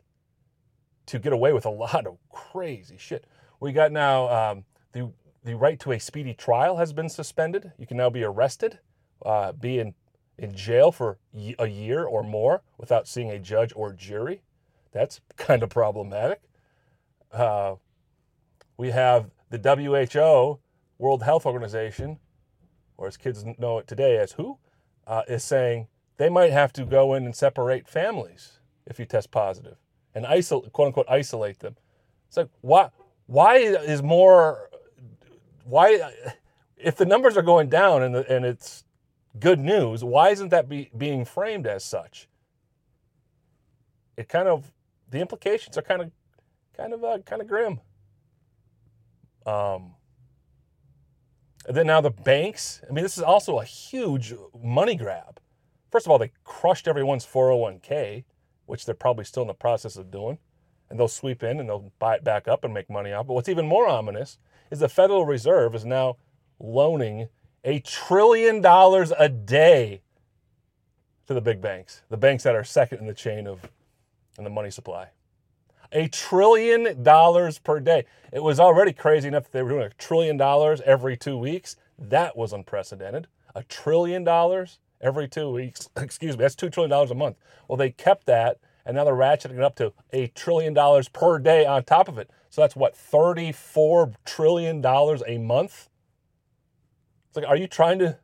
to 1.06 1.20
get 1.20 1.34
away 1.34 1.54
with 1.54 1.66
a 1.66 1.70
lot 1.86 2.08
of 2.08 2.18
crazy 2.30 2.98
shit. 2.98 3.26
We 3.60 3.72
got 3.72 3.92
now 3.92 4.30
um, 4.30 4.66
the 4.92 5.12
the 5.44 5.56
right 5.56 5.80
to 5.80 5.92
a 5.92 6.00
speedy 6.00 6.34
trial 6.34 6.78
has 6.78 6.92
been 6.92 7.08
suspended. 7.08 7.72
You 7.78 7.86
can 7.86 7.98
now 7.98 8.10
be 8.10 8.24
arrested, 8.24 8.80
uh, 9.24 9.52
be 9.52 9.80
in 9.80 9.94
in 10.38 10.54
jail 10.54 10.92
for 10.92 11.18
a 11.60 11.68
year 11.68 12.04
or 12.04 12.22
more 12.24 12.62
without 12.78 13.08
seeing 13.08 13.30
a 13.30 13.40
judge 13.40 13.72
or 13.76 13.94
jury. 13.94 14.42
That's 14.92 15.22
kind 15.38 15.64
of 15.64 15.70
problematic. 15.70 16.42
Uh, 17.32 17.76
we 18.78 18.92
have 18.92 19.30
the 19.50 19.58
WHO, 19.58 20.60
World 20.98 21.24
Health 21.24 21.46
Organization, 21.46 22.20
or 22.98 23.08
as 23.08 23.16
kids 23.18 23.46
know 23.58 23.78
it 23.78 23.88
today 23.88 24.18
as 24.18 24.34
WHO, 24.34 24.58
uh, 25.08 25.22
is 25.28 25.44
saying 25.44 25.88
they 26.18 26.30
might 26.30 26.52
have 26.52 26.72
to 26.74 26.86
go 26.86 27.14
in 27.14 27.26
and 27.26 27.36
separate 27.36 27.88
families 27.88 28.60
if 28.86 29.00
you 29.00 29.06
test 29.06 29.32
positive 29.32 29.78
and 30.14 30.26
isolate, 30.26 30.72
quote 30.72 30.88
unquote, 30.88 31.08
isolate 31.10 31.60
them. 31.60 31.76
It's 32.28 32.38
like 32.38 32.50
why 32.62 32.90
why 33.28 33.58
is 33.58 34.02
more 34.02 34.70
why 35.64 36.12
if 36.78 36.96
the 36.96 37.06
numbers 37.06 37.36
are 37.38 37.42
going 37.42 37.70
down 37.70 38.04
and 38.04 38.16
the, 38.16 38.32
and 38.32 38.46
it's 38.46 38.84
good 39.40 39.60
news, 39.60 40.04
why 40.04 40.30
isn't 40.30 40.50
that 40.50 40.70
be, 40.70 40.92
being 40.96 41.26
framed 41.26 41.68
as 41.68 41.84
such? 41.84 42.28
It 44.18 44.30
kind 44.30 44.48
of 44.48 44.72
the 45.10 45.20
implications 45.20 45.78
are 45.78 45.82
kind 45.82 46.02
of 46.02 46.12
kind 46.76 46.94
of 46.94 47.04
uh, 47.04 47.18
kind 47.20 47.42
of 47.42 47.48
grim. 47.48 47.80
Um, 49.46 49.96
and 51.68 51.76
then 51.76 51.88
now 51.88 52.02
the 52.02 52.12
banks. 52.12 52.82
I 52.88 52.94
mean, 52.94 53.04
this 53.04 53.18
is 53.18 53.24
also 53.24 53.60
a 53.60 53.66
huge 53.66 54.34
money 54.62 54.96
grab. 54.96 55.40
First 55.92 56.06
of 56.06 56.12
all, 56.12 56.18
they 56.18 56.32
crushed 56.44 56.88
everyone's 56.88 57.26
401k 57.26 58.24
which 58.66 58.86
they're 58.86 58.96
probably 58.96 59.26
still 59.26 59.44
in 59.44 59.48
the 59.48 59.54
process 59.54 59.96
of 59.96 60.12
doing. 60.12 60.38
And 60.90 61.00
they'll 61.00 61.08
sweep 61.08 61.44
in 61.44 61.60
and 61.60 61.68
they'll 61.68 61.92
buy 61.98 62.16
it 62.16 62.24
back 62.24 62.48
up 62.48 62.64
and 62.64 62.74
make 62.74 62.90
money 62.90 63.12
off. 63.12 63.28
But 63.28 63.34
what's 63.34 63.50
even 63.50 63.68
more 63.68 63.88
ominous 63.88 64.38
is 64.70 64.80
the 64.80 64.90
Federal 64.90 65.26
Reserve 65.26 65.74
is 65.74 65.86
now 65.86 66.18
loaning 66.60 67.28
a 67.64 67.80
trillion 67.80 68.62
dollars 68.62 69.12
a 69.18 69.28
day 69.28 70.02
to 71.26 71.34
the 71.34 71.42
big 71.42 71.60
banks, 71.60 72.04
the 72.10 72.18
banks 72.18 72.44
that 72.44 72.56
are 72.56 72.64
second 72.64 73.00
in 73.00 73.08
the 73.08 73.14
chain 73.14 73.48
of 73.48 73.68
in 74.38 74.44
the 74.44 74.50
money 74.50 74.70
supply. 74.70 75.10
A 75.92 76.08
trillion 76.08 77.02
dollars 77.02 77.58
per 77.58 77.80
day. 77.80 78.06
It 78.32 78.44
was 78.44 78.60
already 78.60 78.94
crazy 78.94 79.28
enough 79.28 79.44
that 79.46 79.54
they 79.54 79.64
were 79.64 79.70
doing 79.70 79.84
a 79.84 79.90
trillion 79.90 80.38
dollars 80.38 80.82
every 80.82 81.18
two 81.18 81.38
weeks. 81.38 81.78
That 81.98 82.38
was 82.38 82.54
unprecedented. 82.54 83.28
A 83.56 83.64
trillion 83.64 84.24
dollars 84.24 84.80
every 85.06 85.28
two 85.28 85.50
weeks. 85.50 85.88
Excuse 85.98 86.38
me, 86.38 86.42
that's 86.42 86.56
$2 86.56 86.72
trillion 86.72 86.92
a 86.92 87.14
month. 87.14 87.38
Well, 87.68 87.78
they 87.78 87.92
kept 87.92 88.26
that, 88.26 88.58
and 88.86 88.96
now 88.96 89.04
they're 89.04 89.14
ratcheting 89.14 89.58
it 89.58 89.62
up 89.62 89.76
to 89.76 89.94
a 90.12 90.28
trillion 90.28 90.74
dollars 90.74 91.08
per 91.08 91.40
day 91.40 91.66
on 91.66 91.84
top 91.84 92.08
of 92.08 92.18
it. 92.18 92.30
So 92.50 92.62
that's 92.62 92.76
what, 92.76 92.96
$34 92.96 94.16
trillion 94.26 94.84
a 94.86 95.38
month? 95.38 95.90
It's 97.28 97.38
like, 97.38 97.46
are 97.48 97.58
you 97.58 97.68
trying 97.68 98.00
to, 98.00 98.18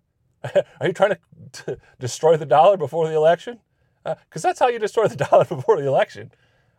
are 0.80 0.88
you 0.88 0.94
trying 0.94 1.12
to, 1.12 1.20
to 1.66 1.78
destroy 2.00 2.38
the 2.38 2.46
dollar 2.46 2.78
before 2.78 3.08
the 3.08 3.16
election? 3.16 3.60
Because 4.04 4.44
uh, 4.44 4.50
that's 4.50 4.60
how 4.60 4.68
you 4.68 4.80
destroy 4.80 5.08
the 5.08 5.16
dollar 5.30 5.46
before 5.46 5.78
the 5.78 5.88
election. 5.88 6.32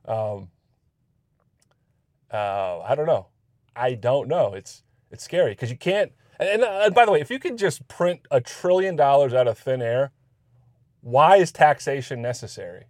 Um, 0.05 0.49
uh, 2.33 2.81
I 2.81 2.95
don't 2.95 3.07
know. 3.07 3.29
I 3.77 3.95
don't 3.95 4.29
know. 4.29 4.55
It's 4.55 4.83
it's 5.11 5.23
scary 5.23 5.53
because 5.53 5.71
you 5.71 5.77
can't 5.77 6.13
and, 6.43 6.63
and 6.63 6.65
uh, 6.65 6.91
by 6.91 7.05
the 7.05 7.13
way, 7.13 7.21
if 7.21 7.31
you 7.31 7.39
could 7.39 7.59
just 7.59 7.89
print 7.89 8.21
a 8.31 8.41
trillion 8.41 8.97
dollars 8.97 9.35
out 9.35 9.49
of 9.49 9.59
thin 9.59 9.83
air, 9.83 10.13
why 11.01 11.37
is 11.37 11.53
taxation 11.53 12.23
necessary? 12.23 12.85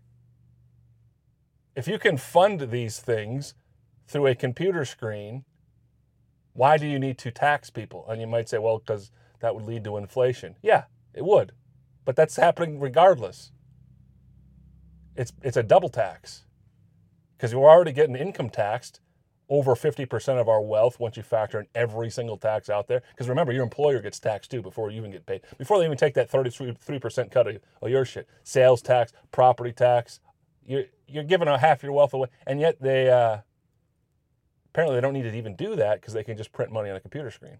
If 1.74 1.88
you 1.88 1.98
can 1.98 2.16
fund 2.16 2.70
these 2.70 2.98
things 2.98 3.54
through 4.06 4.26
a 4.26 4.34
computer 4.34 4.84
screen, 4.84 5.44
why 6.52 6.76
do 6.76 6.86
you 6.86 6.98
need 6.98 7.18
to 7.18 7.30
tax 7.30 7.70
people? 7.70 8.04
And 8.08 8.20
you 8.20 8.26
might 8.26 8.48
say, 8.48 8.58
well, 8.58 8.78
because 8.78 9.10
that 9.40 9.54
would 9.54 9.64
lead 9.64 9.84
to 9.84 9.96
inflation. 9.96 10.56
Yeah, 10.62 10.84
it 11.14 11.24
would. 11.24 11.52
But 12.04 12.16
that's 12.16 12.36
happening 12.36 12.78
regardless. 12.78 13.52
It's, 15.16 15.32
it's 15.42 15.56
a 15.56 15.62
double 15.62 15.88
tax 15.88 16.44
because 17.36 17.52
you're 17.52 17.68
already 17.68 17.92
getting 17.92 18.16
income 18.16 18.50
taxed 18.50 19.00
over 19.48 19.74
50% 19.74 20.40
of 20.40 20.48
our 20.48 20.62
wealth 20.62 20.98
once 20.98 21.16
you 21.16 21.22
factor 21.22 21.60
in 21.60 21.66
every 21.74 22.10
single 22.10 22.36
tax 22.36 22.70
out 22.70 22.88
there. 22.88 23.02
Because 23.10 23.28
remember, 23.28 23.52
your 23.52 23.64
employer 23.64 24.00
gets 24.00 24.18
taxed 24.18 24.50
too 24.50 24.62
before 24.62 24.90
you 24.90 24.98
even 24.98 25.10
get 25.10 25.26
paid. 25.26 25.42
Before 25.58 25.78
they 25.78 25.84
even 25.84 25.98
take 25.98 26.14
that 26.14 26.30
33% 26.30 27.30
cut 27.30 27.48
of, 27.48 27.58
of 27.82 27.90
your 27.90 28.04
shit. 28.04 28.28
Sales 28.44 28.80
tax, 28.82 29.12
property 29.30 29.72
tax. 29.72 30.20
You're, 30.66 30.84
you're 31.06 31.24
giving 31.24 31.48
a 31.48 31.58
half 31.58 31.82
your 31.82 31.92
wealth 31.92 32.14
away. 32.14 32.28
And 32.46 32.60
yet 32.60 32.80
they, 32.80 33.10
uh, 33.10 33.38
apparently 34.70 34.96
they 34.96 35.00
don't 35.02 35.12
need 35.12 35.22
to 35.22 35.36
even 35.36 35.54
do 35.56 35.76
that 35.76 36.00
because 36.00 36.14
they 36.14 36.24
can 36.24 36.36
just 36.36 36.52
print 36.52 36.72
money 36.72 36.88
on 36.88 36.96
a 36.96 37.00
computer 37.00 37.30
screen. 37.30 37.58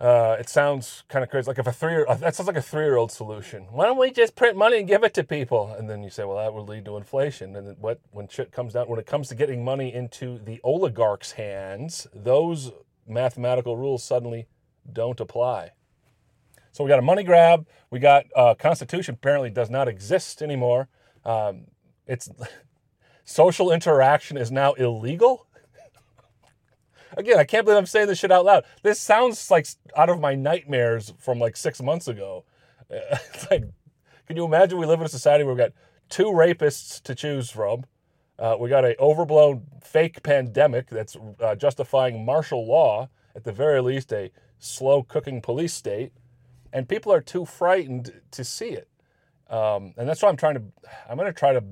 Uh, 0.00 0.36
it 0.38 0.48
sounds 0.48 1.04
kind 1.08 1.22
of 1.22 1.30
crazy. 1.30 1.46
Like 1.46 1.58
if 1.58 1.66
a 1.66 1.72
three 1.72 1.92
year 1.92 2.06
that 2.08 2.34
sounds 2.34 2.46
like 2.48 2.56
a 2.56 2.62
three 2.62 2.84
year 2.84 2.96
old 2.96 3.12
solution. 3.12 3.64
Why 3.70 3.86
don't 3.86 3.98
we 3.98 4.10
just 4.10 4.34
print 4.34 4.56
money 4.56 4.78
and 4.78 4.88
give 4.88 5.04
it 5.04 5.14
to 5.14 5.24
people? 5.24 5.72
And 5.78 5.88
then 5.88 6.02
you 6.02 6.10
say, 6.10 6.24
well, 6.24 6.36
that 6.36 6.52
would 6.52 6.68
lead 6.68 6.84
to 6.86 6.96
inflation. 6.96 7.54
And 7.54 7.78
what 7.78 8.00
when 8.10 8.28
shit 8.28 8.50
comes 8.50 8.72
down, 8.72 8.88
when 8.88 8.98
it 8.98 9.06
comes 9.06 9.28
to 9.28 9.34
getting 9.34 9.64
money 9.64 9.92
into 9.94 10.38
the 10.38 10.60
oligarchs' 10.64 11.32
hands, 11.32 12.06
those 12.12 12.72
mathematical 13.06 13.76
rules 13.76 14.02
suddenly 14.02 14.46
don't 14.92 15.20
apply. 15.20 15.70
So 16.72 16.82
we 16.82 16.88
got 16.88 16.98
a 16.98 17.02
money 17.02 17.22
grab. 17.22 17.66
We 17.90 18.00
got 18.00 18.26
uh, 18.34 18.54
Constitution 18.54 19.14
apparently 19.14 19.50
does 19.50 19.70
not 19.70 19.86
exist 19.86 20.42
anymore. 20.42 20.88
Um, 21.24 21.66
it's 22.06 22.28
social 23.24 23.70
interaction 23.70 24.36
is 24.36 24.50
now 24.50 24.72
illegal. 24.72 25.46
Again, 27.16 27.38
I 27.38 27.44
can't 27.44 27.64
believe 27.64 27.78
I'm 27.78 27.86
saying 27.86 28.08
this 28.08 28.18
shit 28.18 28.32
out 28.32 28.44
loud. 28.44 28.64
This 28.82 29.00
sounds 29.00 29.50
like 29.50 29.66
out 29.96 30.08
of 30.08 30.20
my 30.20 30.34
nightmares 30.34 31.12
from 31.18 31.38
like 31.38 31.56
six 31.56 31.82
months 31.82 32.08
ago. 32.08 32.44
It's 32.90 33.50
like, 33.50 33.64
can 34.26 34.36
you 34.36 34.44
imagine 34.44 34.78
we 34.78 34.86
live 34.86 35.00
in 35.00 35.06
a 35.06 35.08
society 35.08 35.42
where 35.42 35.54
we've 35.54 35.64
got 35.64 35.72
two 36.10 36.26
rapists 36.26 37.02
to 37.02 37.14
choose 37.14 37.50
from? 37.50 37.84
Uh, 38.38 38.56
we 38.58 38.68
got 38.68 38.84
a 38.84 38.96
overblown 38.98 39.62
fake 39.82 40.22
pandemic 40.22 40.90
that's 40.90 41.16
uh, 41.40 41.54
justifying 41.54 42.24
martial 42.24 42.66
law, 42.66 43.08
at 43.34 43.44
the 43.44 43.52
very 43.52 43.80
least, 43.80 44.12
a 44.12 44.30
slow 44.58 45.02
cooking 45.02 45.40
police 45.40 45.72
state, 45.72 46.12
and 46.72 46.88
people 46.88 47.12
are 47.12 47.20
too 47.20 47.44
frightened 47.44 48.20
to 48.32 48.44
see 48.44 48.70
it. 48.70 48.88
Um, 49.48 49.94
and 49.96 50.08
that's 50.08 50.22
why 50.22 50.28
I'm 50.28 50.36
trying 50.36 50.54
to, 50.54 50.62
I'm 51.08 51.16
going 51.16 51.32
to 51.32 51.38
try 51.38 51.52
to 51.52 51.62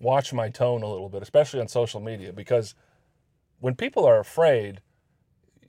watch 0.00 0.32
my 0.32 0.48
tone 0.48 0.82
a 0.82 0.88
little 0.88 1.08
bit, 1.08 1.22
especially 1.22 1.60
on 1.60 1.68
social 1.68 2.00
media, 2.00 2.32
because 2.32 2.74
when 3.60 3.74
people 3.74 4.04
are 4.04 4.18
afraid, 4.18 4.80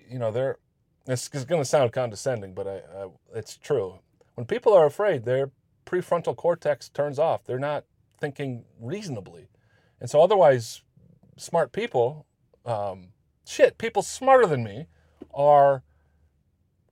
you 0.09 0.19
know, 0.19 0.31
they're, 0.31 0.57
this 1.05 1.29
is 1.33 1.45
going 1.45 1.61
to 1.61 1.65
sound 1.65 1.93
condescending, 1.93 2.53
but 2.53 2.67
I, 2.67 2.77
I, 2.77 3.07
it's 3.35 3.57
true. 3.57 3.99
When 4.35 4.45
people 4.45 4.73
are 4.73 4.85
afraid, 4.85 5.25
their 5.25 5.51
prefrontal 5.85 6.35
cortex 6.35 6.89
turns 6.89 7.19
off. 7.19 7.43
They're 7.43 7.59
not 7.59 7.85
thinking 8.19 8.63
reasonably. 8.79 9.49
And 9.99 10.09
so, 10.09 10.21
otherwise, 10.21 10.81
smart 11.37 11.71
people, 11.71 12.25
um, 12.65 13.09
shit, 13.45 13.77
people 13.77 14.01
smarter 14.01 14.47
than 14.47 14.63
me 14.63 14.87
are 15.33 15.83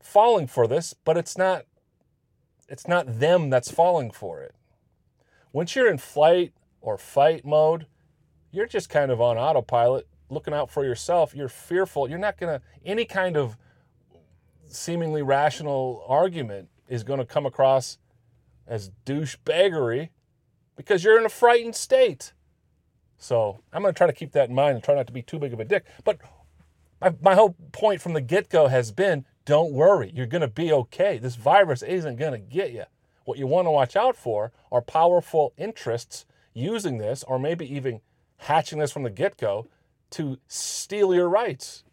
falling 0.01 0.47
for 0.47 0.67
this, 0.67 0.93
but 0.93 1.17
it's 1.17 1.37
not 1.37 1.65
it's 2.67 2.87
not 2.87 3.19
them 3.19 3.49
that's 3.49 3.71
falling 3.71 4.11
for 4.11 4.41
it. 4.41 4.53
Once 5.51 5.75
you're 5.75 5.89
in 5.89 5.97
flight 5.97 6.53
or 6.81 6.97
fight 6.97 7.43
mode, 7.43 7.87
you're 8.51 8.67
just 8.67 8.89
kind 8.89 9.11
of 9.11 9.19
on 9.19 9.37
autopilot, 9.37 10.07
looking 10.29 10.53
out 10.53 10.69
for 10.69 10.83
yourself. 10.83 11.35
You're 11.35 11.49
fearful. 11.49 12.09
You're 12.09 12.19
not 12.19 12.37
going 12.37 12.59
to 12.59 12.65
any 12.85 13.05
kind 13.05 13.37
of 13.37 13.57
seemingly 14.67 15.21
rational 15.21 16.03
argument 16.07 16.69
is 16.87 17.03
going 17.03 17.19
to 17.19 17.25
come 17.25 17.45
across 17.45 17.97
as 18.67 18.91
douchebaggery 19.05 20.09
because 20.75 21.03
you're 21.03 21.19
in 21.19 21.25
a 21.25 21.29
frightened 21.29 21.75
state. 21.75 22.33
So 23.17 23.61
I'm 23.73 23.81
going 23.81 23.93
to 23.93 23.97
try 23.97 24.07
to 24.07 24.13
keep 24.13 24.31
that 24.33 24.49
in 24.49 24.55
mind 24.55 24.75
and 24.75 24.83
try 24.83 24.95
not 24.95 25.07
to 25.07 25.13
be 25.13 25.21
too 25.21 25.39
big 25.39 25.53
of 25.53 25.59
a 25.59 25.65
dick. 25.65 25.85
But 26.03 26.19
my, 27.01 27.13
my 27.21 27.35
whole 27.35 27.55
point 27.71 28.01
from 28.01 28.13
the 28.13 28.21
get 28.21 28.49
go 28.49 28.67
has 28.67 28.91
been 28.91 29.25
don't 29.45 29.73
worry, 29.73 30.11
you're 30.13 30.27
going 30.27 30.41
to 30.41 30.47
be 30.47 30.71
okay. 30.71 31.17
This 31.17 31.35
virus 31.35 31.81
isn't 31.81 32.17
going 32.17 32.33
to 32.33 32.37
get 32.37 32.71
you. 32.71 32.83
What 33.25 33.39
you 33.39 33.47
want 33.47 33.65
to 33.65 33.71
watch 33.71 33.95
out 33.95 34.15
for 34.15 34.51
are 34.71 34.81
powerful 34.81 35.53
interests 35.57 36.25
using 36.53 36.97
this, 36.97 37.23
or 37.23 37.39
maybe 37.39 37.65
even 37.73 38.01
hatching 38.37 38.79
this 38.79 38.91
from 38.91 39.03
the 39.03 39.09
get 39.09 39.37
go 39.37 39.67
to 40.11 40.39
steal 40.47 41.13
your 41.13 41.29
rights. 41.29 41.83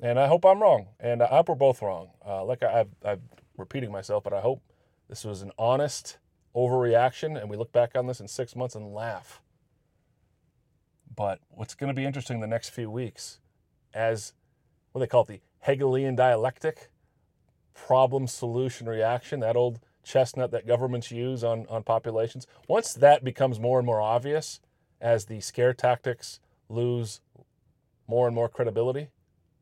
And 0.00 0.18
I 0.18 0.26
hope 0.28 0.44
I'm 0.44 0.62
wrong. 0.62 0.88
And 1.00 1.22
I 1.22 1.26
hope 1.26 1.48
we're 1.48 1.54
both 1.56 1.82
wrong. 1.82 2.10
Uh, 2.26 2.44
like 2.44 2.62
I, 2.62 2.86
I'm 3.04 3.22
repeating 3.56 3.90
myself, 3.90 4.24
but 4.24 4.32
I 4.32 4.40
hope 4.40 4.62
this 5.08 5.24
was 5.24 5.42
an 5.42 5.52
honest 5.58 6.18
overreaction 6.54 7.40
and 7.40 7.50
we 7.50 7.56
look 7.56 7.72
back 7.72 7.92
on 7.94 8.06
this 8.06 8.20
in 8.20 8.28
six 8.28 8.54
months 8.54 8.74
and 8.74 8.92
laugh. 8.92 9.42
But 11.14 11.40
what's 11.50 11.74
going 11.74 11.88
to 11.88 11.94
be 11.94 12.04
interesting 12.04 12.40
the 12.40 12.46
next 12.46 12.70
few 12.70 12.90
weeks 12.90 13.40
as 13.92 14.34
what 14.92 15.00
they 15.00 15.06
call 15.06 15.22
it, 15.22 15.26
the 15.28 15.40
Hegelian 15.60 16.14
dialectic, 16.14 16.90
problem 17.74 18.26
solution 18.26 18.88
reaction, 18.88 19.40
that 19.40 19.56
old 19.56 19.80
chestnut 20.04 20.50
that 20.50 20.66
governments 20.66 21.10
use 21.10 21.44
on, 21.44 21.66
on 21.68 21.82
populations. 21.82 22.46
Once 22.66 22.94
that 22.94 23.24
becomes 23.24 23.60
more 23.60 23.78
and 23.78 23.86
more 23.86 24.00
obvious 24.00 24.60
as 25.00 25.26
the 25.26 25.40
scare 25.40 25.72
tactics 25.72 26.40
lose 26.68 27.20
more 28.06 28.26
and 28.26 28.34
more 28.34 28.48
credibility 28.48 29.08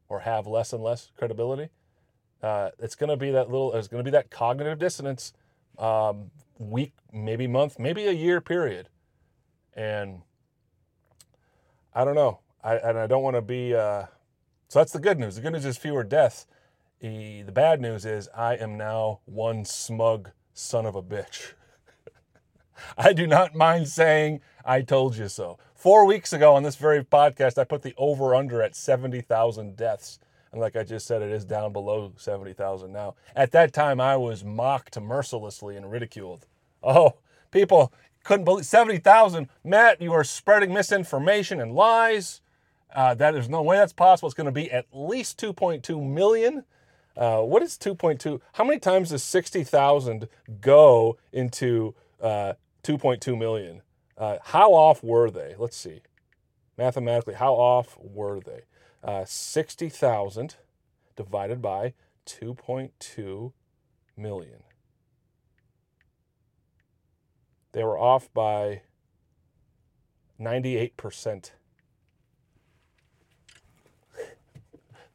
or 0.09 0.21
have 0.21 0.47
less 0.47 0.73
and 0.73 0.83
less 0.83 1.11
credibility, 1.17 1.69
uh, 2.43 2.71
it's 2.79 2.95
going 2.95 3.11
to 3.11 3.17
be 3.17 3.31
that 3.31 3.51
little, 3.51 3.73
there's 3.73 3.89
going 3.89 4.05
to 4.05 4.09
be 4.09 4.13
that 4.13 4.31
cognitive 4.31 4.79
dissonance 4.79 5.33
um, 5.79 6.31
week, 6.59 6.93
maybe 7.13 7.47
month, 7.47 7.79
maybe 7.79 8.07
a 8.07 8.13
year 8.13 8.41
period. 8.41 8.89
And 9.75 10.23
I 11.95 12.05
don't 12.05 12.15
know. 12.15 12.41
I, 12.63 12.77
and 12.77 12.99
I 12.99 13.07
don't 13.07 13.23
want 13.23 13.37
to 13.37 13.43
be, 13.43 13.75
uh, 13.75 14.07
so 14.69 14.81
that's 14.81 14.93
the 14.93 14.99
good 14.99 15.19
news. 15.19 15.37
The 15.37 15.43
good 15.43 15.53
news 15.53 15.65
is 15.65 15.77
fewer 15.77 16.05
deaths. 16.05 16.47
The 17.01 17.45
bad 17.53 17.81
news 17.81 18.05
is 18.05 18.29
I 18.37 18.55
am 18.57 18.77
now 18.77 19.21
one 19.27 19.65
smug 19.65 20.31
son 20.55 20.87
of 20.87 20.97
a 20.97 21.03
bitch. 21.03 21.53
I 22.99 23.13
do 23.13 23.27
not 23.27 23.55
mind 23.55 23.89
saying 23.89 24.41
I 24.65 24.83
told 24.83 25.17
you 25.17 25.29
so. 25.29 25.59
Four 25.77 26.07
weeks 26.07 26.33
ago 26.33 26.55
on 26.55 26.63
this 26.63 26.77
very 26.77 27.05
podcast, 27.05 27.59
I 27.59 27.65
put 27.65 27.83
the 27.83 27.93
over 27.99 28.35
under 28.35 28.63
at 28.63 28.75
70,000 28.75 29.77
deaths. 29.77 30.19
And 30.51 30.59
like 30.59 30.75
I 30.75 30.83
just 30.83 31.07
said, 31.07 31.21
it 31.21 31.31
is 31.31 31.45
down 31.45 31.75
below 31.75 32.13
70,000 32.17 32.91
now. 32.91 33.15
At 33.37 33.53
that 33.53 33.75
time, 33.75 34.01
I 34.01 34.17
was 34.17 34.43
mocked 34.43 34.99
mercilessly 34.99 35.77
and 35.77 35.91
ridiculed. 35.93 36.47
Oh, 36.83 37.17
people 37.51 37.93
couldn't 38.25 38.47
believe 38.47 38.65
70,000. 38.65 39.49
Matt, 39.63 40.01
you 40.01 40.15
are 40.15 40.25
spreading 40.25 40.73
misinformation 40.73 41.61
and 41.61 41.75
lies. 41.75 42.41
Uh, 42.95 43.13
that 43.13 43.33
there's 43.33 43.51
no 43.51 43.61
way 43.61 43.77
that's 43.77 43.93
possible. 43.93 44.29
It's 44.29 44.35
going 44.35 44.47
to 44.47 44.53
be 44.53 44.73
at 44.73 44.87
least 44.95 45.39
2.2 45.39 46.03
million. 46.03 46.65
Uh, 47.15 47.43
what 47.43 47.63
is 47.63 47.77
2.2? 47.77 48.41
How 48.55 48.65
many 48.65 48.79
times 48.79 49.11
does 49.11 49.23
60,000 49.23 50.27
go 50.63 51.19
into 51.33 51.95
uh, 52.19 52.55
2.2 52.83 53.39
million? 53.39 53.83
Uh, 54.17 54.39
how 54.43 54.73
off 54.73 55.03
were 55.03 55.31
they? 55.31 55.55
Let's 55.59 55.77
see. 55.77 56.01
Mathematically, 56.79 57.35
how 57.35 57.55
off 57.55 57.99
were 58.01 58.41
they? 58.41 58.63
Uh, 59.03 59.25
60,000 59.27 60.57
divided 61.17 61.61
by 61.63 61.95
2.2 62.27 63.53
million. 64.17 64.63
They 67.73 67.85
were 67.85 67.99
off 67.99 68.33
by 68.33 68.83
98%. 70.41 71.51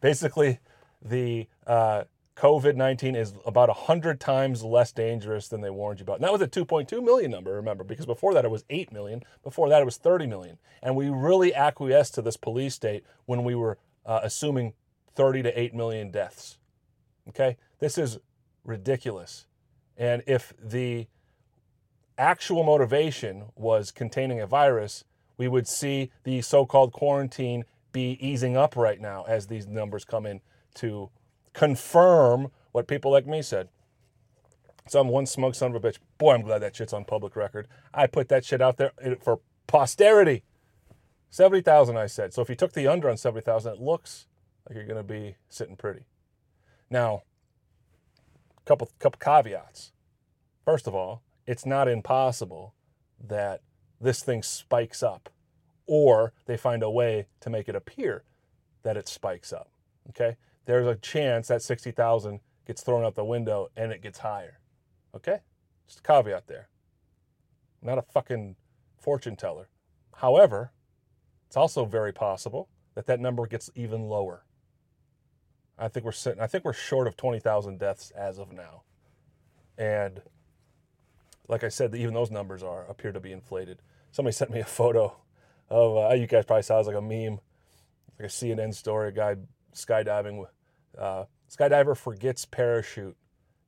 Basically, 0.02 0.60
the 1.02 1.48
uh, 1.66 2.04
COVID 2.42 2.76
19 2.76 3.16
is 3.16 3.36
about 3.46 3.68
100 3.70 4.20
times 4.20 4.64
less 4.64 4.92
dangerous 4.92 5.48
than 5.48 5.62
they 5.62 5.70
warned 5.70 6.00
you 6.00 6.04
about. 6.04 6.16
And 6.16 6.24
that 6.24 6.32
was 6.32 6.42
a 6.42 6.48
2.2 6.48 7.04
million 7.04 7.30
number, 7.30 7.54
remember, 7.54 7.84
because 7.84 8.08
before 8.08 8.34
that 8.34 8.44
it 8.44 8.50
was 8.50 8.66
8 8.68 8.92
million. 8.92 9.22
Before 9.44 9.70
that 9.70 9.80
it 9.80 9.86
was 9.86 9.98
30 9.98 10.26
million. 10.26 10.58
And 10.82 10.96
we 10.96 11.10
really 11.10 11.54
acquiesced 11.54 12.16
to 12.16 12.24
this 12.24 12.38
police 12.38 12.74
state 12.74 13.04
when 13.26 13.44
we 13.44 13.54
were 13.54 13.78
uh, 14.08 14.22
assuming 14.24 14.74
30 15.14 15.44
to 15.44 15.60
8 15.60 15.76
million 15.76 16.10
deaths. 16.10 16.58
Okay? 17.30 17.58
This 17.78 18.00
is 18.00 18.18
ridiculous. 18.64 19.46
And 19.96 20.24
if 20.26 20.52
the 20.60 21.06
actual 22.18 22.64
motivation 22.64 23.50
was 23.56 23.92
containing 23.92 24.40
a 24.40 24.48
virus, 24.48 25.04
we 25.38 25.48
would 25.48 25.68
see 25.68 26.10
the 26.24 26.42
so 26.42 26.66
called 26.66 26.92
quarantine 26.92 27.66
be 27.92 28.18
easing 28.20 28.58
up 28.58 28.76
right 28.76 29.00
now 29.00 29.26
as 29.28 29.46
these 29.46 29.68
numbers 29.68 30.04
come 30.04 30.26
in 30.26 30.42
to 30.74 31.12
confirm 31.54 32.52
what 32.72 32.88
people 32.88 33.12
like 33.12 33.28
me 33.28 33.42
said. 33.42 33.70
So 34.88 35.00
I'm 35.00 35.08
one 35.08 35.26
smug 35.26 35.56
son 35.56 35.76
of 35.76 35.84
a 35.84 35.88
bitch. 35.88 36.00
Boy, 36.18 36.34
I'm 36.34 36.42
glad 36.42 36.60
that 36.60 36.76
shit's 36.76 36.94
on 36.94 37.06
public 37.06 37.36
record. 37.36 37.68
I 37.94 38.08
put 38.08 38.30
that 38.30 38.44
shit 38.46 38.62
out 38.62 38.78
there 38.78 38.92
eh, 39.02 39.16
for 39.22 39.40
posterity. 39.68 40.44
70,000, 41.30 41.98
I 41.98 42.08
said. 42.08 42.34
So 42.34 42.42
if 42.42 42.50
you 42.50 42.56
took 42.56 42.74
the 42.74 42.88
under 42.88 43.10
on 43.10 43.18
70,000, 43.18 43.74
it 43.74 43.82
looks 43.82 44.28
like 44.68 44.76
you're 44.76 44.86
going 44.86 44.98
to 44.98 45.04
be 45.04 45.36
sitting 45.48 45.76
pretty. 45.76 46.02
Now, 46.90 47.24
couple 48.66 48.90
couple 49.00 49.20
caveats. 49.20 49.92
First 50.66 50.88
of 50.88 50.96
all, 50.96 51.24
it's 51.48 51.66
not 51.66 51.88
impossible 51.88 52.74
that 53.20 53.62
this 54.00 54.24
thing 54.24 54.44
spikes 54.44 55.02
up 55.02 55.30
or 55.86 56.34
they 56.46 56.58
find 56.58 56.84
a 56.84 56.90
way 56.90 57.28
to 57.40 57.50
make 57.50 57.68
it 57.68 57.76
appear 57.76 58.24
that 58.84 58.98
it 58.98 59.08
spikes 59.08 59.52
up. 59.52 59.70
Okay? 60.10 60.38
There's 60.66 60.88
a 60.88 60.96
chance 60.96 61.48
that 61.48 61.62
60,000 61.62 62.40
gets 62.66 62.84
thrown 62.84 63.04
out 63.04 63.16
the 63.16 63.26
window 63.26 63.70
and 63.76 63.92
it 63.92 64.02
gets 64.02 64.20
higher. 64.20 64.60
Okay? 65.16 65.40
Just 65.88 66.00
a 66.00 66.04
caveat 66.04 66.48
there. 66.48 66.70
I'm 67.82 67.90
not 67.90 67.98
a 67.98 68.04
fucking 68.04 68.56
fortune 69.00 69.36
teller. 69.36 69.70
However, 70.18 70.72
it's 71.48 71.58
also 71.58 71.86
very 71.86 72.14
possible 72.14 72.70
that 72.96 73.08
that 73.08 73.20
number 73.20 73.46
gets 73.48 73.70
even 73.76 74.04
lower. 74.04 74.46
I 75.78 75.88
think 75.88 76.06
we're 76.06 76.12
sitting 76.12 76.40
I 76.40 76.48
think 76.48 76.64
we're 76.64 76.74
short 76.74 77.08
of 77.08 77.18
20,000 77.18 77.80
deaths 77.80 78.12
as 78.12 78.38
of 78.38 78.52
now. 78.52 78.84
And 79.78 80.22
like 81.48 81.64
I 81.64 81.70
said, 81.70 81.96
even 81.96 82.14
those 82.14 82.30
numbers 82.32 82.62
are 82.62 82.86
appear 82.86 83.12
to 83.12 83.20
be 83.20 83.32
inflated. 83.32 83.82
Somebody 84.12 84.34
sent 84.34 84.52
me 84.52 84.60
a 84.60 84.66
photo 84.66 85.16
of 85.70 86.12
uh, 86.12 86.14
you 86.14 86.28
guys 86.28 86.46
probably 86.46 86.64
saw 86.64 86.80
it 86.80 86.86
like 86.86 86.96
a 86.96 87.02
meme, 87.02 87.40
like 88.20 88.30
a 88.30 88.32
CNN 88.32 88.76
story. 88.76 89.10
A 89.10 89.12
guy 89.12 89.36
skydiving, 89.74 90.46
uh, 90.98 91.26
skydiver 91.50 91.96
forgets 91.96 92.46
parachute, 92.46 93.16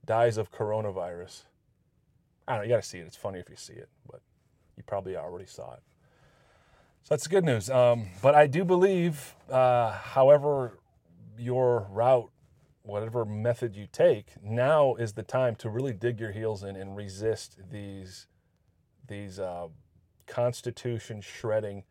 dies 0.06 0.38
of 0.38 0.52
coronavirus. 0.52 1.44
I 2.48 2.54
don't 2.54 2.62
know. 2.62 2.64
You 2.64 2.70
got 2.76 2.84
to 2.84 2.88
see 2.88 3.00
it. 3.00 3.08
It's 3.08 3.18
funny 3.18 3.40
if 3.40 3.50
you 3.50 3.56
see 3.56 3.74
it, 3.74 3.90
but 4.10 4.22
you 4.76 4.84
probably 4.84 5.16
already 5.16 5.46
saw 5.46 5.74
it. 5.74 5.82
So 7.04 7.16
that's 7.16 7.28
good 7.28 7.44
news. 7.44 7.70
Um, 7.70 8.08
but 8.22 8.36
I 8.36 8.48
do 8.48 8.64
believe, 8.64 9.36
uh, 9.50 9.92
however, 9.92 10.80
your 11.38 11.88
route, 11.92 12.32
whatever 12.84 13.26
method 13.26 13.76
you 13.76 13.88
take, 13.92 14.28
now 14.42 14.96
is 14.96 15.14
the 15.14 15.24
time 15.24 15.56
to 15.56 15.70
really 15.70 15.94
dig 15.94 16.20
your 16.20 16.32
heels 16.32 16.64
in 16.64 16.76
and 16.76 16.96
resist 16.96 17.58
these 17.72 18.28
these 19.06 19.38
uh, 19.38 19.68
constitution 20.28 21.20
shredding 21.20 21.84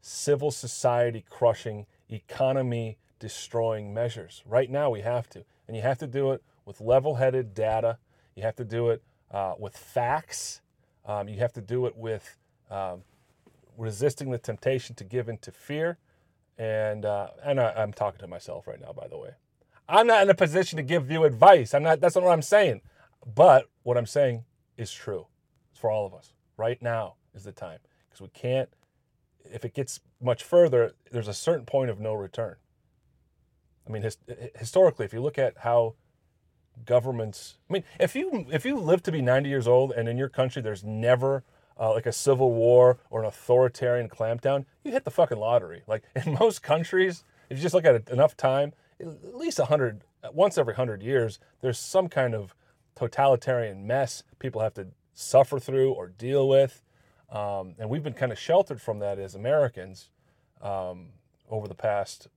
civil 0.00 0.50
society 0.50 1.24
crushing, 1.28 1.86
economy 2.10 2.98
destroying 3.24 3.94
measures. 3.94 4.42
Right 4.44 4.70
now, 4.70 4.90
we 4.90 5.00
have 5.00 5.30
to. 5.30 5.46
And 5.66 5.74
you 5.74 5.82
have 5.82 5.96
to 5.96 6.06
do 6.06 6.32
it 6.32 6.42
with 6.66 6.78
level 6.78 7.14
headed 7.14 7.54
data. 7.54 7.96
You 8.36 8.42
have 8.42 8.54
to 8.56 8.66
do 8.66 8.90
it 8.90 9.02
uh, 9.30 9.54
with 9.58 9.74
facts. 9.74 10.60
Um, 11.06 11.26
you 11.26 11.38
have 11.38 11.54
to 11.54 11.62
do 11.62 11.86
it 11.86 11.96
with 11.96 12.36
um, 12.70 13.00
resisting 13.78 14.30
the 14.30 14.36
temptation 14.36 14.94
to 14.96 15.04
give 15.04 15.30
in 15.30 15.38
to 15.38 15.50
fear. 15.50 15.96
And 16.58 17.06
uh, 17.06 17.28
and 17.42 17.58
I, 17.58 17.72
I'm 17.72 17.94
talking 17.94 18.20
to 18.20 18.26
myself 18.26 18.66
right 18.66 18.78
now, 18.78 18.92
by 18.92 19.08
the 19.08 19.16
way. 19.16 19.30
I'm 19.88 20.06
not 20.06 20.22
in 20.22 20.28
a 20.28 20.34
position 20.34 20.76
to 20.76 20.82
give 20.82 21.10
you 21.10 21.24
advice. 21.24 21.72
I'm 21.72 21.82
not. 21.82 22.00
That's 22.00 22.16
not 22.16 22.24
what 22.24 22.32
I'm 22.32 22.42
saying. 22.42 22.82
But 23.34 23.70
what 23.84 23.96
I'm 23.96 24.04
saying 24.04 24.44
is 24.76 24.92
true. 24.92 25.28
It's 25.70 25.80
for 25.80 25.90
all 25.90 26.04
of 26.04 26.12
us. 26.12 26.34
Right 26.58 26.82
now 26.82 27.14
is 27.34 27.44
the 27.44 27.52
time 27.52 27.78
because 28.06 28.20
we 28.20 28.28
can't. 28.28 28.68
If 29.50 29.64
it 29.64 29.72
gets 29.72 30.00
much 30.20 30.44
further, 30.44 30.92
there's 31.10 31.28
a 31.28 31.34
certain 31.34 31.64
point 31.64 31.88
of 31.88 31.98
no 31.98 32.12
return. 32.12 32.56
I 33.86 33.90
mean, 33.90 34.02
his, 34.02 34.18
historically, 34.56 35.04
if 35.04 35.12
you 35.12 35.20
look 35.20 35.38
at 35.38 35.58
how 35.58 35.94
governments, 36.84 37.56
I 37.68 37.72
mean, 37.72 37.84
if 38.00 38.16
you 38.16 38.46
if 38.50 38.64
you 38.64 38.78
live 38.78 39.02
to 39.04 39.12
be 39.12 39.22
90 39.22 39.48
years 39.48 39.68
old 39.68 39.92
and 39.92 40.08
in 40.08 40.16
your 40.16 40.28
country 40.28 40.62
there's 40.62 40.82
never 40.82 41.44
uh, 41.78 41.92
like 41.92 42.06
a 42.06 42.12
civil 42.12 42.52
war 42.52 42.98
or 43.10 43.20
an 43.20 43.26
authoritarian 43.26 44.08
clampdown, 44.08 44.64
you 44.82 44.92
hit 44.92 45.04
the 45.04 45.10
fucking 45.10 45.38
lottery. 45.38 45.82
Like 45.88 46.04
in 46.14 46.36
most 46.40 46.62
countries, 46.62 47.24
if 47.50 47.58
you 47.58 47.62
just 47.62 47.74
look 47.74 47.84
at 47.84 47.94
it 47.94 48.08
enough 48.08 48.36
time, 48.36 48.72
at 49.00 49.34
least 49.34 49.58
100, 49.58 50.02
once 50.32 50.56
every 50.56 50.72
100 50.72 51.02
years, 51.02 51.38
there's 51.60 51.78
some 51.78 52.08
kind 52.08 52.34
of 52.34 52.54
totalitarian 52.94 53.86
mess 53.86 54.22
people 54.38 54.60
have 54.60 54.74
to 54.74 54.88
suffer 55.12 55.58
through 55.58 55.92
or 55.92 56.08
deal 56.08 56.48
with. 56.48 56.82
Um, 57.30 57.74
and 57.78 57.88
we've 57.90 58.02
been 58.02 58.14
kind 58.14 58.32
of 58.32 58.38
sheltered 58.38 58.80
from 58.80 59.00
that 59.00 59.18
as 59.18 59.34
Americans 59.34 60.10
um, 60.62 61.08
over 61.50 61.66
the 61.66 61.74
past, 61.74 62.28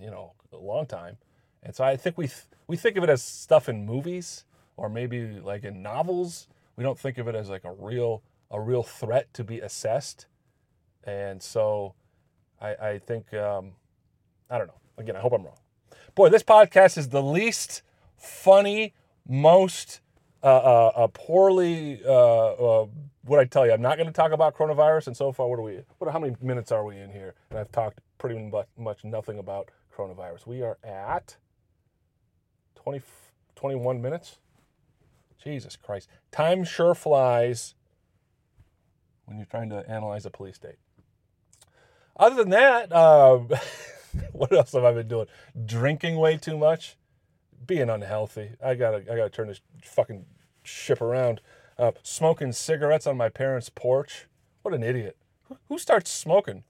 you 0.00 0.10
know, 0.10 0.34
a 0.52 0.56
long 0.56 0.86
time. 0.86 1.16
And 1.62 1.74
so 1.74 1.84
I 1.84 1.96
think 1.96 2.16
we 2.18 2.26
th- 2.26 2.46
we 2.66 2.76
think 2.76 2.96
of 2.96 3.04
it 3.04 3.10
as 3.10 3.22
stuff 3.22 3.68
in 3.68 3.84
movies 3.84 4.44
or 4.76 4.88
maybe 4.88 5.40
like 5.40 5.64
in 5.64 5.82
novels. 5.82 6.48
We 6.76 6.84
don't 6.84 6.98
think 6.98 7.18
of 7.18 7.28
it 7.28 7.34
as 7.34 7.48
like 7.48 7.64
a 7.64 7.72
real 7.72 8.22
a 8.50 8.60
real 8.60 8.82
threat 8.82 9.32
to 9.34 9.44
be 9.44 9.60
assessed. 9.60 10.26
And 11.04 11.42
so 11.42 11.94
I, 12.60 12.74
I 12.74 12.98
think 12.98 13.32
um, 13.34 13.72
I 14.48 14.58
don't 14.58 14.66
know. 14.66 14.80
Again, 14.98 15.16
I 15.16 15.20
hope 15.20 15.32
I'm 15.32 15.44
wrong. 15.44 15.58
Boy, 16.14 16.28
this 16.28 16.42
podcast 16.42 16.98
is 16.98 17.08
the 17.08 17.22
least 17.22 17.82
funny, 18.16 18.94
most 19.26 20.00
uh, 20.42 20.46
uh, 20.46 20.92
uh, 20.96 21.06
poorly. 21.08 22.00
Uh, 22.04 22.82
uh, 22.82 22.86
what 23.24 23.38
I 23.38 23.44
tell 23.44 23.66
you, 23.66 23.72
I'm 23.72 23.82
not 23.82 23.96
going 23.96 24.06
to 24.06 24.12
talk 24.12 24.32
about 24.32 24.56
coronavirus. 24.56 25.08
And 25.08 25.16
so 25.16 25.32
far, 25.32 25.48
what 25.48 25.58
are 25.58 25.62
we? 25.62 25.80
What? 25.98 26.10
How 26.10 26.18
many 26.18 26.34
minutes 26.40 26.72
are 26.72 26.84
we 26.84 26.98
in 26.98 27.10
here? 27.10 27.34
And 27.50 27.58
I've 27.58 27.70
talked 27.70 28.00
pretty 28.18 28.38
much, 28.38 28.66
much 28.76 29.04
nothing 29.04 29.38
about 29.38 29.70
coronavirus. 30.00 30.46
We 30.46 30.62
are 30.62 30.78
at 30.82 31.36
20, 32.76 33.02
21 33.54 34.00
minutes. 34.00 34.38
Jesus 35.42 35.76
Christ, 35.76 36.08
time 36.30 36.64
sure 36.64 36.94
flies 36.94 37.74
when 39.24 39.38
you're 39.38 39.46
trying 39.46 39.70
to 39.70 39.88
analyze 39.88 40.26
a 40.26 40.30
police 40.30 40.56
state. 40.56 40.76
Other 42.16 42.36
than 42.36 42.50
that, 42.50 42.92
um, 42.94 43.48
what 44.32 44.52
else 44.52 44.72
have 44.72 44.84
I 44.84 44.92
been 44.92 45.08
doing? 45.08 45.26
Drinking 45.64 46.16
way 46.16 46.36
too 46.36 46.58
much, 46.58 46.96
being 47.66 47.88
unhealthy. 47.88 48.50
I 48.62 48.74
gotta, 48.74 48.98
I 48.98 49.16
gotta 49.16 49.30
turn 49.30 49.48
this 49.48 49.62
fucking 49.82 50.26
ship 50.62 51.00
around. 51.00 51.40
Uh, 51.78 51.92
smoking 52.02 52.52
cigarettes 52.52 53.06
on 53.06 53.16
my 53.16 53.30
parents' 53.30 53.70
porch. 53.70 54.26
What 54.60 54.74
an 54.74 54.82
idiot. 54.82 55.16
Who 55.68 55.78
starts 55.78 56.10
smoking? 56.10 56.64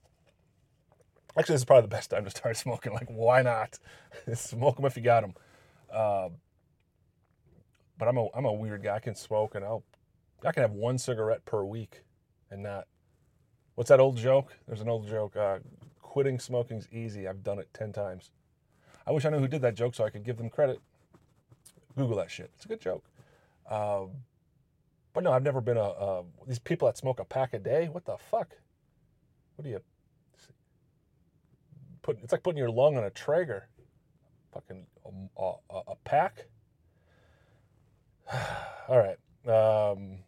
Actually, 1.40 1.54
this 1.54 1.62
is 1.62 1.64
probably 1.64 1.82
the 1.82 1.96
best 1.96 2.10
time 2.10 2.24
to 2.24 2.30
start 2.30 2.54
smoking. 2.58 2.92
Like, 2.92 3.08
why 3.08 3.40
not? 3.40 3.78
Smoke 4.34 4.76
them 4.76 4.84
if 4.84 4.94
you 4.94 5.02
got 5.02 5.22
them. 5.22 5.32
Uh, 5.90 6.28
but 7.96 8.08
I'm 8.08 8.18
a 8.18 8.26
I'm 8.34 8.44
a 8.44 8.52
weird 8.52 8.82
guy. 8.82 8.96
I 8.96 8.98
can 8.98 9.14
smoke 9.14 9.54
and 9.54 9.64
I'll 9.64 9.82
I 10.44 10.52
can 10.52 10.60
have 10.60 10.72
one 10.72 10.98
cigarette 10.98 11.46
per 11.46 11.64
week 11.64 12.02
and 12.50 12.62
not. 12.62 12.86
What's 13.74 13.88
that 13.88 14.00
old 14.00 14.18
joke? 14.18 14.52
There's 14.68 14.82
an 14.82 14.90
old 14.90 15.08
joke. 15.08 15.34
Uh, 15.34 15.60
quitting 16.02 16.38
smoking's 16.38 16.86
easy. 16.92 17.26
I've 17.26 17.42
done 17.42 17.58
it 17.58 17.68
ten 17.72 17.90
times. 17.90 18.32
I 19.06 19.12
wish 19.12 19.24
I 19.24 19.30
knew 19.30 19.38
who 19.38 19.48
did 19.48 19.62
that 19.62 19.74
joke 19.74 19.94
so 19.94 20.04
I 20.04 20.10
could 20.10 20.24
give 20.24 20.36
them 20.36 20.50
credit. 20.50 20.78
Google 21.96 22.18
that 22.18 22.30
shit. 22.30 22.50
It's 22.54 22.66
a 22.66 22.68
good 22.68 22.82
joke. 22.82 23.04
Um, 23.70 24.10
but 25.14 25.24
no, 25.24 25.32
I've 25.32 25.42
never 25.42 25.62
been 25.62 25.78
a 25.78 25.88
uh, 25.88 26.22
these 26.46 26.58
people 26.58 26.86
that 26.86 26.98
smoke 26.98 27.18
a 27.18 27.24
pack 27.24 27.54
a 27.54 27.58
day. 27.58 27.88
What 27.88 28.04
the 28.04 28.18
fuck? 28.30 28.56
What 29.56 29.64
do 29.64 29.70
you 29.70 29.80
It's 32.08 32.32
like 32.32 32.42
putting 32.42 32.58
your 32.58 32.70
lung 32.70 32.96
on 32.96 33.04
a 33.04 33.10
Traeger. 33.10 33.68
Fucking 34.52 34.86
a, 35.36 35.52
a, 35.70 35.80
a 35.88 35.96
pack. 36.04 36.46
All 38.88 38.98
right. 38.98 39.18
Um, 39.46 40.20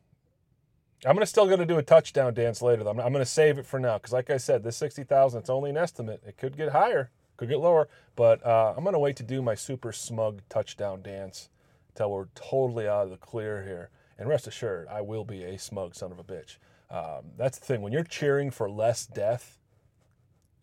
I'm 1.04 1.16
gonna 1.16 1.26
still 1.26 1.48
gonna 1.48 1.66
do 1.66 1.78
a 1.78 1.82
touchdown 1.82 2.32
dance 2.35 2.62
later. 2.62 2.85
Though. 2.85 2.90
I'm, 2.90 3.00
I'm 3.00 3.12
gonna 3.12 3.24
save 3.24 3.58
it 3.58 3.66
for 3.66 3.80
now 3.80 3.98
because, 3.98 4.12
like 4.12 4.30
I 4.30 4.37
said, 4.37 4.62
this 4.62 4.76
sixty 4.76 5.02
thousand 5.04 5.40
it's 5.40 5.50
only 5.50 5.70
an 5.70 5.76
estimate. 5.76 6.22
It 6.26 6.37
could 6.37 6.56
get 6.56 6.70
higher, 6.70 7.11
could 7.37 7.48
get 7.48 7.58
lower, 7.58 7.88
but 8.14 8.44
uh, 8.46 8.74
I'm 8.76 8.85
gonna 8.85 9.00
wait 9.00 9.16
to 9.16 9.24
do 9.24 9.42
my 9.42 9.54
super 9.54 9.92
smug 9.92 10.42
touchdown 10.48 11.02
dance 11.02 11.50
until 11.88 12.12
we're 12.12 12.28
totally 12.35 12.87
out 12.87 13.04
of 13.04 13.11
the 13.11 13.16
clear 13.16 13.64
here. 13.64 13.90
And 14.18 14.28
rest 14.28 14.46
assured, 14.46 14.87
I 14.88 15.00
will 15.00 15.24
be 15.24 15.42
a 15.42 15.58
smug 15.58 15.94
son 15.96 16.12
of 16.12 16.18
a 16.18 16.24
bitch. 16.24 16.58
Um, 16.90 17.32
that's 17.37 17.58
the 17.58 17.64
thing. 17.64 17.82
When 17.82 17.92
you're 17.92 18.04
cheering 18.04 18.50
for 18.50 18.70
less 18.70 19.04
death, 19.06 19.58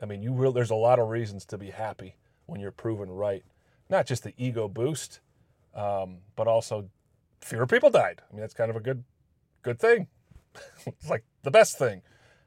I 0.02 0.06
mean, 0.06 0.22
you 0.22 0.34
real 0.34 0.52
there's 0.52 0.70
a 0.70 0.76
lot 0.76 1.00
of 1.00 1.10
reasons 1.10 1.46
to 1.46 1.58
be 1.58 1.72
happy 1.72 2.16
when 2.46 2.60
you're 2.60 2.72
proven 2.72 3.10
right. 3.10 3.44
Not 3.90 4.06
just 4.06 4.24
the 4.24 4.34
ego 4.38 4.68
boost, 4.68 5.20
um, 5.76 6.20
but 6.36 6.48
also 6.48 6.90
fewer 7.42 7.68
people 7.68 7.90
died. 7.90 8.22
I 8.30 8.34
mean, 8.34 8.42
that's 8.42 8.54
kind 8.54 8.70
of 8.70 8.76
a 8.76 8.80
good 8.80 9.04
good 9.62 9.80
thing. 9.80 10.08
it's 10.86 11.10
like 11.10 11.24
the 11.44 11.52
best 11.52 11.78
thing. 11.78 12.02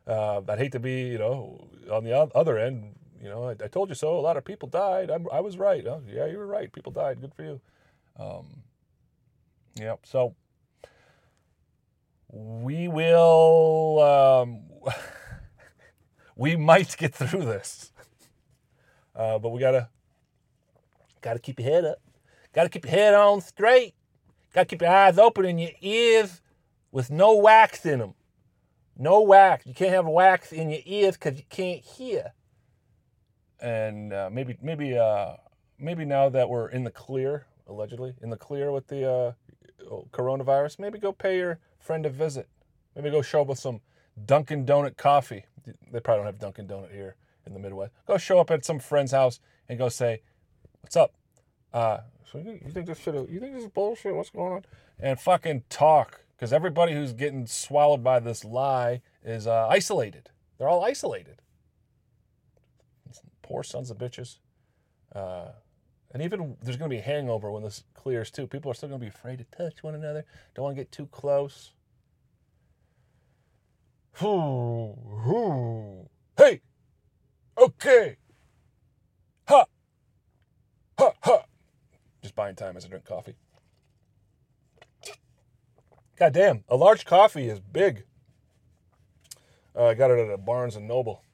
Uh, 0.07 0.41
I'd 0.49 0.59
hate 0.59 0.73
to 0.73 0.81
be, 0.81 1.03
you 1.03 1.19
know, 1.19 1.69
on 1.91 2.05
the 2.05 2.17
other 2.35 2.59
end. 2.59 2.97
You 3.23 3.29
know, 3.29 3.49
I, 3.49 3.53
I 3.53 3.69
told 3.69 3.89
you 3.89 3.95
so. 3.95 4.19
A 4.19 4.21
lot 4.21 4.37
of 4.37 4.45
people 4.45 4.69
died. 4.69 5.11
I'm, 5.11 5.29
i 5.31 5.41
was 5.41 5.57
right. 5.57 5.87
Oh, 5.87 6.03
yeah, 6.09 6.27
you 6.27 6.39
were 6.39 6.47
right. 6.47 6.73
People 6.73 6.91
died. 6.91 7.21
Good 7.21 7.35
for 7.35 7.45
you. 7.45 7.61
Um, 8.19 8.63
yeah. 9.77 9.95
So 10.03 10.35
we 12.33 12.89
will. 12.89 14.01
Um, 14.01 14.93
we 16.37 16.57
might 16.57 16.97
get 16.97 17.15
through 17.15 17.45
this, 17.45 17.93
uh, 19.15 19.39
but 19.39 19.51
we 19.51 19.61
gotta 19.61 19.89
gotta 21.21 21.39
keep 21.39 21.59
your 21.59 21.71
head 21.71 21.85
up. 21.85 21.99
Gotta 22.53 22.69
keep 22.69 22.85
your 22.85 22.93
head 22.93 23.15
on 23.15 23.41
straight. 23.41 23.95
Gotta 24.53 24.67
keep 24.67 24.83
your 24.83 24.91
eyes 24.91 25.19
open 25.19 25.47
and 25.47 25.61
your 25.61 25.71
ears 25.81 26.43
with 26.91 27.11
no 27.11 27.37
wax 27.37 27.87
in 27.87 27.99
them. 27.99 28.15
No 28.97 29.23
wax. 29.23 29.67
You 29.67 29.75
can't 29.75 29.93
have 29.93 30.07
wax 30.07 30.53
in 30.53 30.69
your 30.69 30.83
ears 30.85 31.17
because 31.17 31.39
you 31.39 31.45
can't 31.49 31.81
hear. 31.81 32.33
And 33.61 34.13
uh, 34.13 34.29
maybe, 34.31 34.59
maybe, 34.61 34.99
uh, 34.99 35.35
maybe 35.79 36.05
now 36.05 36.29
that 36.29 36.49
we're 36.49 36.69
in 36.69 36.85
the 36.85 36.91
clear, 36.91 37.47
allegedly 37.67 38.15
in 38.21 38.29
the 38.29 38.37
clear 38.37 38.71
with 38.71 38.89
the 38.89 39.11
uh, 39.11 39.33
coronavirus, 40.11 40.79
maybe 40.79 40.99
go 40.99 41.13
pay 41.13 41.39
your 41.39 41.59
friend 41.79 42.05
a 42.05 42.11
visit. 42.11 42.49
Maybe 42.95 43.11
go 43.11 43.23
show 43.23 43.43
up 43.43 43.47
with 43.47 43.59
some 43.59 43.81
Dunkin' 44.23 44.67
Donut 44.67 44.97
coffee. 44.97 45.47
They 45.65 46.01
probably 46.01 46.19
don't 46.19 46.27
have 46.27 46.39
Dunkin' 46.39 46.67
Donut 46.67 46.93
here 46.93 47.17
in 47.47 47.53
the 47.53 47.59
Midwest. 47.59 47.93
Go 48.07 48.19
show 48.19 48.39
up 48.39 48.51
at 48.51 48.65
some 48.65 48.79
friend's 48.79 49.13
house 49.13 49.41
and 49.69 49.79
go 49.79 49.89
say, 49.89 50.23
"What's 50.81 50.97
up? 50.97 51.15
Uh, 51.73 51.99
so 52.31 52.39
you, 52.39 52.59
you 52.65 52.71
think 52.71 52.87
this 52.87 52.99
shit? 52.99 53.15
You 53.15 53.41
think 53.41 53.55
this 53.55 53.65
is 53.65 53.71
bullshit? 53.71 54.15
What's 54.15 54.31
going 54.31 54.53
on?" 54.53 54.65
And 54.99 55.21
fucking 55.21 55.65
talk 55.69 56.21
because 56.37 56.53
everybody 56.53 56.93
who's 56.93 57.13
getting 57.13 57.47
swallowed 57.47 58.03
by 58.03 58.21
this 58.21 58.45
lie 58.45 59.01
is 59.25 59.47
uh, 59.47 59.69
isolated. 59.69 60.31
They're 60.59 60.69
all 60.69 60.85
isolated. 60.85 61.41
Poor 63.43 63.63
sons 63.63 63.91
of 63.91 63.99
bitches. 63.99 64.39
Uh, 65.15 65.49
and 66.13 66.23
even 66.23 66.57
there's 66.63 66.77
going 66.77 66.91
to 66.91 66.95
be 66.95 67.01
a 67.01 67.05
hangover 67.05 67.51
when 67.51 67.63
this 67.63 67.85
clears 67.95 68.31
too. 68.31 68.47
People 68.47 68.71
are 68.71 68.75
still 68.75 68.89
going 68.89 69.01
to 69.01 69.05
be 69.05 69.09
afraid 69.09 69.39
to 69.39 69.45
touch 69.57 69.83
one 69.83 69.95
another. 69.95 70.25
Don't 70.55 70.65
want 70.65 70.77
to 70.77 70.81
get 70.81 70.93
too 70.93 71.07
close. 71.07 71.73
Hey, 76.37 76.61
okay. 77.59 78.17
Ha, 79.49 79.65
ha, 80.99 81.13
ha. 81.23 81.43
Just 82.23 82.35
buying 82.35 82.55
time 82.55 82.77
as 82.77 82.85
I 82.85 82.89
drink 82.89 83.05
coffee. 83.05 83.35
God 86.17 86.33
damn, 86.33 86.65
a 86.69 86.77
large 86.77 87.05
coffee 87.05 87.49
is 87.49 87.59
big. 87.61 88.05
Uh, 89.75 89.87
I 89.87 89.95
got 89.95 90.11
it 90.11 90.19
at 90.19 90.31
a 90.31 90.39
Barnes 90.39 90.77
and 90.77 90.87
Noble. 90.87 91.25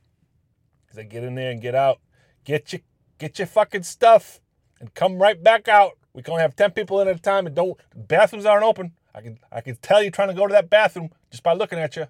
I 0.96 1.02
get 1.02 1.22
in 1.22 1.34
there 1.34 1.50
and 1.50 1.60
get 1.60 1.74
out. 1.74 2.00
Get 2.44 2.72
your 2.72 2.80
get 3.18 3.38
your 3.38 3.46
fucking 3.46 3.82
stuff 3.82 4.40
and 4.80 4.94
come 4.94 5.18
right 5.18 5.40
back 5.42 5.68
out. 5.68 5.92
We 6.12 6.22
can 6.22 6.32
only 6.32 6.42
have 6.42 6.56
ten 6.56 6.70
people 6.72 7.00
in 7.00 7.08
at 7.08 7.16
a 7.16 7.20
time, 7.20 7.46
and 7.46 7.54
don't 7.54 7.78
bathrooms 7.94 8.46
aren't 8.46 8.64
open. 8.64 8.92
I 9.14 9.20
can 9.20 9.38
I 9.52 9.60
can 9.60 9.76
tell 9.76 10.02
you 10.02 10.10
trying 10.10 10.28
to 10.28 10.34
go 10.34 10.46
to 10.46 10.52
that 10.52 10.70
bathroom 10.70 11.10
just 11.30 11.42
by 11.42 11.52
looking 11.52 11.78
at 11.78 11.94
you. 11.96 12.06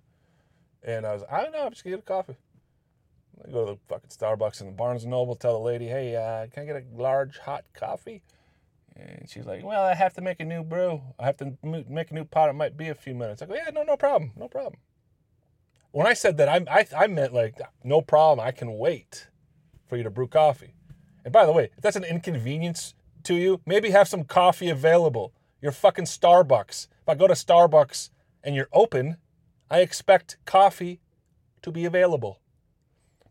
And 0.83 1.07
I 1.07 1.12
was 1.12 1.25
I 1.31 1.43
don't 1.43 1.53
know, 1.53 1.67
I'm 1.67 1.71
just 1.71 1.85
gonna 1.85 1.97
get 1.97 2.05
a 2.05 2.07
coffee. 2.07 2.37
I 3.47 3.51
go 3.51 3.67
to 3.67 3.73
the 3.73 3.79
fucking 3.88 4.11
Starbucks 4.11 4.61
and 4.61 4.71
the 4.71 4.75
Barnes 4.75 5.05
and 5.05 5.11
Noble, 5.11 5.37
tell 5.37 5.53
the 5.53 5.64
lady, 5.64 5.87
hey, 5.87 6.17
uh, 6.17 6.47
can 6.53 6.64
I 6.64 6.67
get 6.67 6.77
a 6.77 7.01
large 7.01 7.38
hot 7.38 7.64
coffee? 7.73 8.23
And 8.97 9.29
she's 9.31 9.47
like, 9.47 9.64
well, 9.64 9.85
I 9.85 9.95
have 9.95 10.14
to 10.14 10.21
make 10.21 10.41
a 10.41 10.45
new 10.45 10.64
brew. 10.64 11.01
I 11.19 11.27
have 11.27 11.37
to 11.37 11.57
make 11.62 12.11
a 12.11 12.14
new 12.14 12.25
pot. 12.25 12.49
It 12.49 12.55
might 12.55 12.77
be 12.77 12.88
a 12.88 12.95
few 12.95 13.14
minutes. 13.14 13.41
I 13.43 13.47
go, 13.47 13.55
yeah, 13.55 13.71
no, 13.73 13.85
no 13.85 13.97
problem. 13.97 14.33
No 14.37 14.49
problem. 14.49 14.81
When 15.93 16.07
I 16.07 16.14
said 16.14 16.37
that, 16.38 16.49
I, 16.49 16.64
I, 16.69 17.05
I 17.05 17.07
meant 17.07 17.33
like, 17.33 17.61
no 17.85 18.01
problem. 18.01 18.45
I 18.45 18.51
can 18.51 18.77
wait 18.77 19.29
for 19.87 19.97
you 19.97 20.03
to 20.03 20.11
brew 20.11 20.27
coffee. 20.27 20.75
And 21.25 21.33
by 21.33 21.47
the 21.47 21.53
way, 21.53 21.71
if 21.77 21.83
that's 21.83 21.97
an 21.97 22.05
inconvenience 22.05 22.95
to 23.25 23.35
you, 23.35 23.61
maybe 23.67 23.91
have 23.91 24.09
some 24.09 24.25
coffee 24.25 24.69
available. 24.69 25.33
You're 25.62 25.73
fucking 25.73 26.05
Starbucks. 26.07 26.88
If 27.03 27.09
I 27.09 27.14
go 27.14 27.27
to 27.27 27.35
Starbucks 27.35 28.11
and 28.43 28.55
you're 28.55 28.69
open, 28.73 29.17
I 29.70 29.81
expect 29.81 30.38
coffee 30.44 31.00
to 31.62 31.70
be 31.70 31.85
available. 31.85 32.40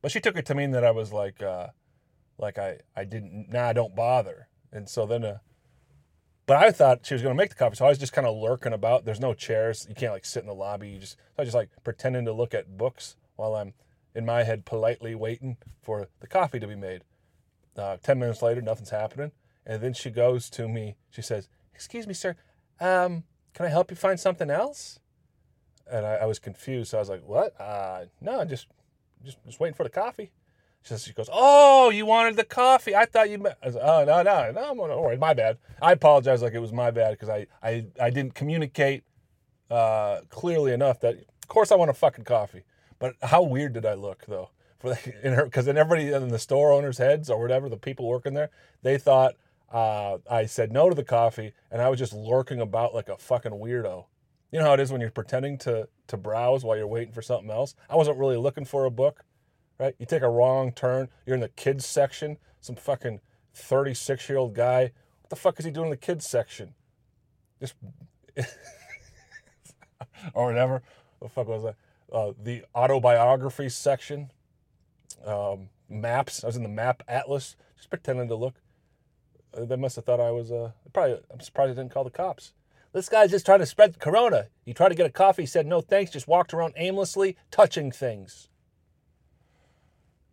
But 0.01 0.11
she 0.11 0.19
took 0.19 0.37
it 0.37 0.45
to 0.47 0.55
mean 0.55 0.71
that 0.71 0.83
I 0.83 0.91
was 0.91 1.11
like, 1.11 1.41
uh, 1.41 1.67
like 2.37 2.57
I, 2.57 2.79
I 2.95 3.03
didn't, 3.03 3.47
nah, 3.49 3.73
don't 3.73 3.95
bother. 3.95 4.47
And 4.71 4.87
so 4.87 5.05
then, 5.05 5.25
uh, 5.25 5.37
but 6.45 6.57
I 6.57 6.71
thought 6.71 7.05
she 7.05 7.13
was 7.13 7.21
going 7.21 7.35
to 7.35 7.41
make 7.41 7.49
the 7.49 7.55
coffee. 7.55 7.75
So 7.75 7.85
I 7.85 7.89
was 7.89 7.97
just 7.97 8.13
kind 8.13 8.27
of 8.27 8.37
lurking 8.37 8.73
about. 8.73 9.05
There's 9.05 9.19
no 9.19 9.33
chairs. 9.33 9.85
You 9.89 9.95
can't 9.95 10.13
like 10.13 10.25
sit 10.25 10.41
in 10.41 10.47
the 10.47 10.53
lobby. 10.53 10.89
You 10.89 10.99
just, 10.99 11.13
so 11.13 11.41
I 11.41 11.43
just 11.43 11.55
like 11.55 11.69
pretending 11.83 12.25
to 12.25 12.33
look 12.33 12.53
at 12.53 12.77
books 12.77 13.15
while 13.35 13.55
I'm 13.55 13.73
in 14.15 14.25
my 14.25 14.43
head 14.43 14.65
politely 14.65 15.13
waiting 15.13 15.57
for 15.81 16.07
the 16.19 16.27
coffee 16.27 16.59
to 16.59 16.67
be 16.67 16.75
made. 16.75 17.03
Uh, 17.75 17.97
10 18.01 18.19
minutes 18.19 18.41
later, 18.41 18.61
nothing's 18.61 18.89
happening. 18.89 19.31
And 19.65 19.81
then 19.81 19.93
she 19.93 20.09
goes 20.09 20.49
to 20.51 20.67
me, 20.67 20.95
she 21.09 21.21
says, 21.21 21.49
Excuse 21.73 22.07
me, 22.07 22.13
sir, 22.13 22.35
um, 22.79 23.23
can 23.53 23.65
I 23.65 23.69
help 23.69 23.91
you 23.91 23.97
find 23.97 24.19
something 24.19 24.49
else? 24.49 24.99
And 25.91 26.05
I, 26.05 26.15
I 26.15 26.25
was 26.25 26.39
confused. 26.39 26.91
So 26.91 26.97
I 26.97 27.01
was 27.01 27.09
like, 27.09 27.23
What? 27.25 27.59
Uh, 27.59 28.05
no, 28.21 28.43
just, 28.45 28.67
just, 29.23 29.37
just 29.45 29.59
waiting 29.59 29.75
for 29.75 29.83
the 29.83 29.89
coffee. 29.89 30.31
She 30.83 30.89
says, 30.89 31.03
she 31.03 31.13
goes, 31.13 31.29
Oh, 31.31 31.89
you 31.89 32.05
wanted 32.05 32.35
the 32.35 32.43
coffee. 32.43 32.95
I 32.95 33.05
thought 33.05 33.29
you 33.29 33.45
I 33.61 33.65
was 33.65 33.75
like, 33.75 33.83
Oh, 33.83 34.05
no, 34.05 34.23
no, 34.23 34.51
no, 34.51 34.73
no, 34.73 34.87
don't 34.87 35.01
worry. 35.01 35.17
My 35.17 35.33
bad. 35.33 35.57
I 35.81 35.93
apologize 35.93 36.41
like 36.41 36.53
it 36.53 36.59
was 36.59 36.73
my 36.73 36.91
bad 36.91 37.11
because 37.11 37.29
I, 37.29 37.47
I, 37.61 37.87
I 38.01 38.09
didn't 38.09 38.35
communicate 38.35 39.03
uh, 39.69 40.21
clearly 40.29 40.71
enough 40.71 40.99
that, 41.01 41.15
of 41.15 41.47
course, 41.47 41.71
I 41.71 41.75
want 41.75 41.91
a 41.91 41.93
fucking 41.93 42.25
coffee. 42.25 42.63
But 42.99 43.15
how 43.21 43.43
weird 43.43 43.73
did 43.73 43.85
I 43.85 43.93
look, 43.93 44.25
though? 44.27 44.49
For 44.79 44.97
in 45.23 45.33
her, 45.33 45.45
because 45.45 45.65
then 45.65 45.77
everybody 45.77 46.11
in 46.11 46.29
the 46.29 46.39
store 46.39 46.71
owners' 46.71 46.97
heads 46.97 47.29
or 47.29 47.41
whatever, 47.41 47.69
the 47.69 47.77
people 47.77 48.07
working 48.07 48.33
there, 48.33 48.49
they 48.83 48.97
thought 48.97 49.35
uh, 49.71 50.17
I 50.29 50.45
said 50.45 50.71
no 50.71 50.89
to 50.89 50.95
the 50.95 51.03
coffee, 51.03 51.53
and 51.71 51.81
I 51.81 51.89
was 51.89 51.99
just 51.99 52.13
lurking 52.13 52.61
about 52.61 52.93
like 52.93 53.09
a 53.09 53.17
fucking 53.17 53.51
weirdo. 53.53 54.05
You 54.51 54.59
know 54.59 54.65
how 54.65 54.73
it 54.73 54.79
is 54.79 54.91
when 54.91 55.01
you're 55.01 55.11
pretending 55.11 55.57
to 55.59 55.89
to 56.07 56.17
browse 56.17 56.63
while 56.63 56.77
you're 56.77 56.87
waiting 56.87 57.13
for 57.13 57.21
something 57.21 57.49
else. 57.51 57.75
I 57.89 57.95
wasn't 57.95 58.17
really 58.17 58.37
looking 58.37 58.65
for 58.65 58.85
a 58.85 58.91
book, 58.91 59.25
right? 59.79 59.95
You 59.99 60.05
take 60.05 60.21
a 60.21 60.29
wrong 60.29 60.71
turn, 60.71 61.09
you're 61.25 61.35
in 61.35 61.41
the 61.41 61.49
kids 61.49 61.85
section. 61.85 62.37
Some 62.61 62.75
fucking 62.75 63.19
36 63.53 64.29
year 64.29 64.37
old 64.37 64.53
guy. 64.53 64.91
What 65.21 65.29
the 65.29 65.35
fuck 65.35 65.59
is 65.59 65.65
he 65.65 65.71
doing 65.71 65.87
in 65.87 65.91
the 65.91 65.97
kids 65.97 66.25
section? 66.27 66.73
Just 67.59 67.75
or 70.33 70.45
whatever. 70.47 70.81
What 71.19 71.27
the 71.27 71.33
fuck 71.33 71.47
was 71.47 71.63
that? 71.63 71.75
Uh, 72.11 72.31
the 72.41 72.63
autobiography 72.75 73.69
section. 73.69 74.31
Um, 75.25 75.69
maps. 75.89 76.43
I 76.43 76.47
was 76.47 76.55
in 76.55 76.63
the 76.63 76.69
map 76.69 77.03
atlas, 77.07 77.55
just 77.75 77.89
pretending 77.89 78.27
to 78.27 78.35
look. 78.35 78.55
Uh, 79.53 79.65
they 79.65 79.75
must 79.75 79.95
have 79.95 80.05
thought 80.05 80.19
I 80.19 80.31
was. 80.31 80.51
Uh, 80.51 80.71
probably. 80.93 81.19
I'm 81.31 81.39
surprised 81.39 81.71
I 81.71 81.81
didn't 81.81 81.91
call 81.93 82.03
the 82.03 82.09
cops. 82.09 82.53
This 82.97 83.09
guy's 83.09 83.29
just 83.29 83.45
trying 83.45 83.59
to 83.59 83.67
spread 83.67 83.93
the 83.93 83.99
corona. 83.99 84.47
He 84.65 84.73
tried 84.73 84.89
to 84.89 84.95
get 84.95 85.05
a 85.05 85.11
coffee. 85.11 85.45
Said 85.45 85.67
no 85.67 85.81
thanks. 85.81 86.09
Just 86.09 86.27
walked 86.27 86.51
around 86.51 86.73
aimlessly, 86.77 87.37
touching 87.51 87.91
things. 87.91 88.49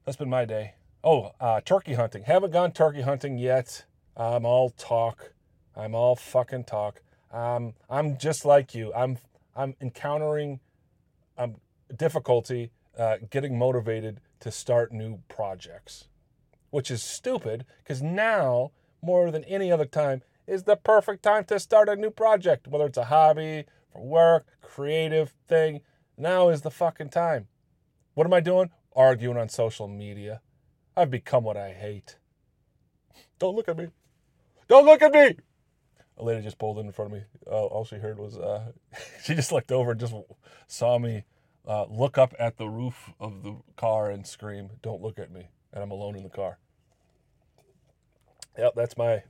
That's 0.07 0.17
been 0.17 0.31
my 0.31 0.47
day. 0.47 0.77
Oh, 1.05 1.33
uh, 1.39 1.61
turkey 1.61 1.93
hunting. 1.93 2.23
Haven't 2.23 2.53
gone 2.53 2.73
turkey 2.73 3.03
hunting 3.03 3.37
yet. 3.37 3.85
I'm 4.17 4.47
all 4.47 4.71
talk. 4.71 5.35
I'm 5.77 5.95
all 5.95 6.17
fucking 6.17 6.65
talk. 6.65 7.03
Um, 7.31 7.75
I'm 7.91 8.17
just 8.17 8.47
like 8.47 8.75
you. 8.75 8.95
I'm 8.95 9.19
I'm 9.55 9.77
encountering 9.83 10.61
um, 11.37 11.57
difficulty 11.95 12.71
uh, 12.99 13.19
getting 13.29 13.59
motivated 13.59 14.23
to 14.41 14.51
start 14.51 14.91
new 14.91 15.21
projects, 15.29 16.09
which 16.71 16.91
is 16.91 17.03
stupid 17.03 17.67
because 17.83 18.01
now 18.01 18.71
more 19.03 19.31
than 19.31 19.45
any 19.45 19.71
other 19.71 19.85
time 19.85 20.23
is 20.47 20.65
the 20.65 20.77
perfect 20.77 21.23
time 21.23 21.45
to 21.45 21.59
start 21.59 21.89
a 21.89 21.97
new 21.97 22.11
project, 22.11 22.69
whether 22.69 22.87
it's 22.87 22.99
a 22.99 23.05
hobby, 23.05 23.65
for 23.93 24.05
work, 24.05 24.47
creative 24.61 25.35
thing. 25.49 25.81
Now 26.17 26.49
is 26.49 26.63
the 26.63 26.71
fucking 26.71 27.11
time. 27.11 27.49
What 28.15 28.27
am 28.27 28.33
I 28.33 28.41
doing? 28.41 28.71
Arguing 28.95 29.37
on 29.37 29.49
social 29.49 29.89
media. 29.89 30.41
I've 30.97 31.11
become 31.11 31.45
what 31.45 31.57
I 31.57 31.73
hate. 31.73 32.19
Don't 33.39 33.57
look 33.57 33.69
at 33.69 33.77
me. 33.77 33.89
Don't 34.69 34.87
look 34.87 35.03
at 35.03 35.13
me. 35.13 35.37
A 36.17 36.25
lady 36.25 36.43
just 36.43 36.59
pulled 36.59 36.79
in 36.79 36.87
in 36.87 36.93
front 36.93 37.13
of 37.13 37.19
me. 37.19 37.25
Uh, 37.47 37.65
all 37.65 37.85
she 37.85 37.97
heard 37.97 38.19
was 38.19 38.39
uh, 38.39 38.73
she 39.25 39.35
just 39.35 39.51
looked 39.51 39.73
over 39.73 39.93
and 39.93 40.01
just 40.01 40.15
saw 40.69 40.99
me 40.99 41.25
uh, 41.67 41.87
look 41.87 42.19
up 42.19 42.35
at 42.39 42.57
the 42.57 42.69
roof 42.69 43.13
of 43.19 43.43
the 43.43 43.57
car 43.77 44.11
and 44.11 44.27
scream, 44.27 44.71
"Don't 44.83 45.03
look 45.03 45.19
at 45.19 45.33
me!" 45.33 45.49
And 45.73 45.83
I'm 45.83 45.91
alone 45.91 46.17
in 46.17 46.23
the 46.23 46.29
car. 46.29 46.59
Yep, 48.57 48.75
that's 48.77 48.97
my. 48.97 49.25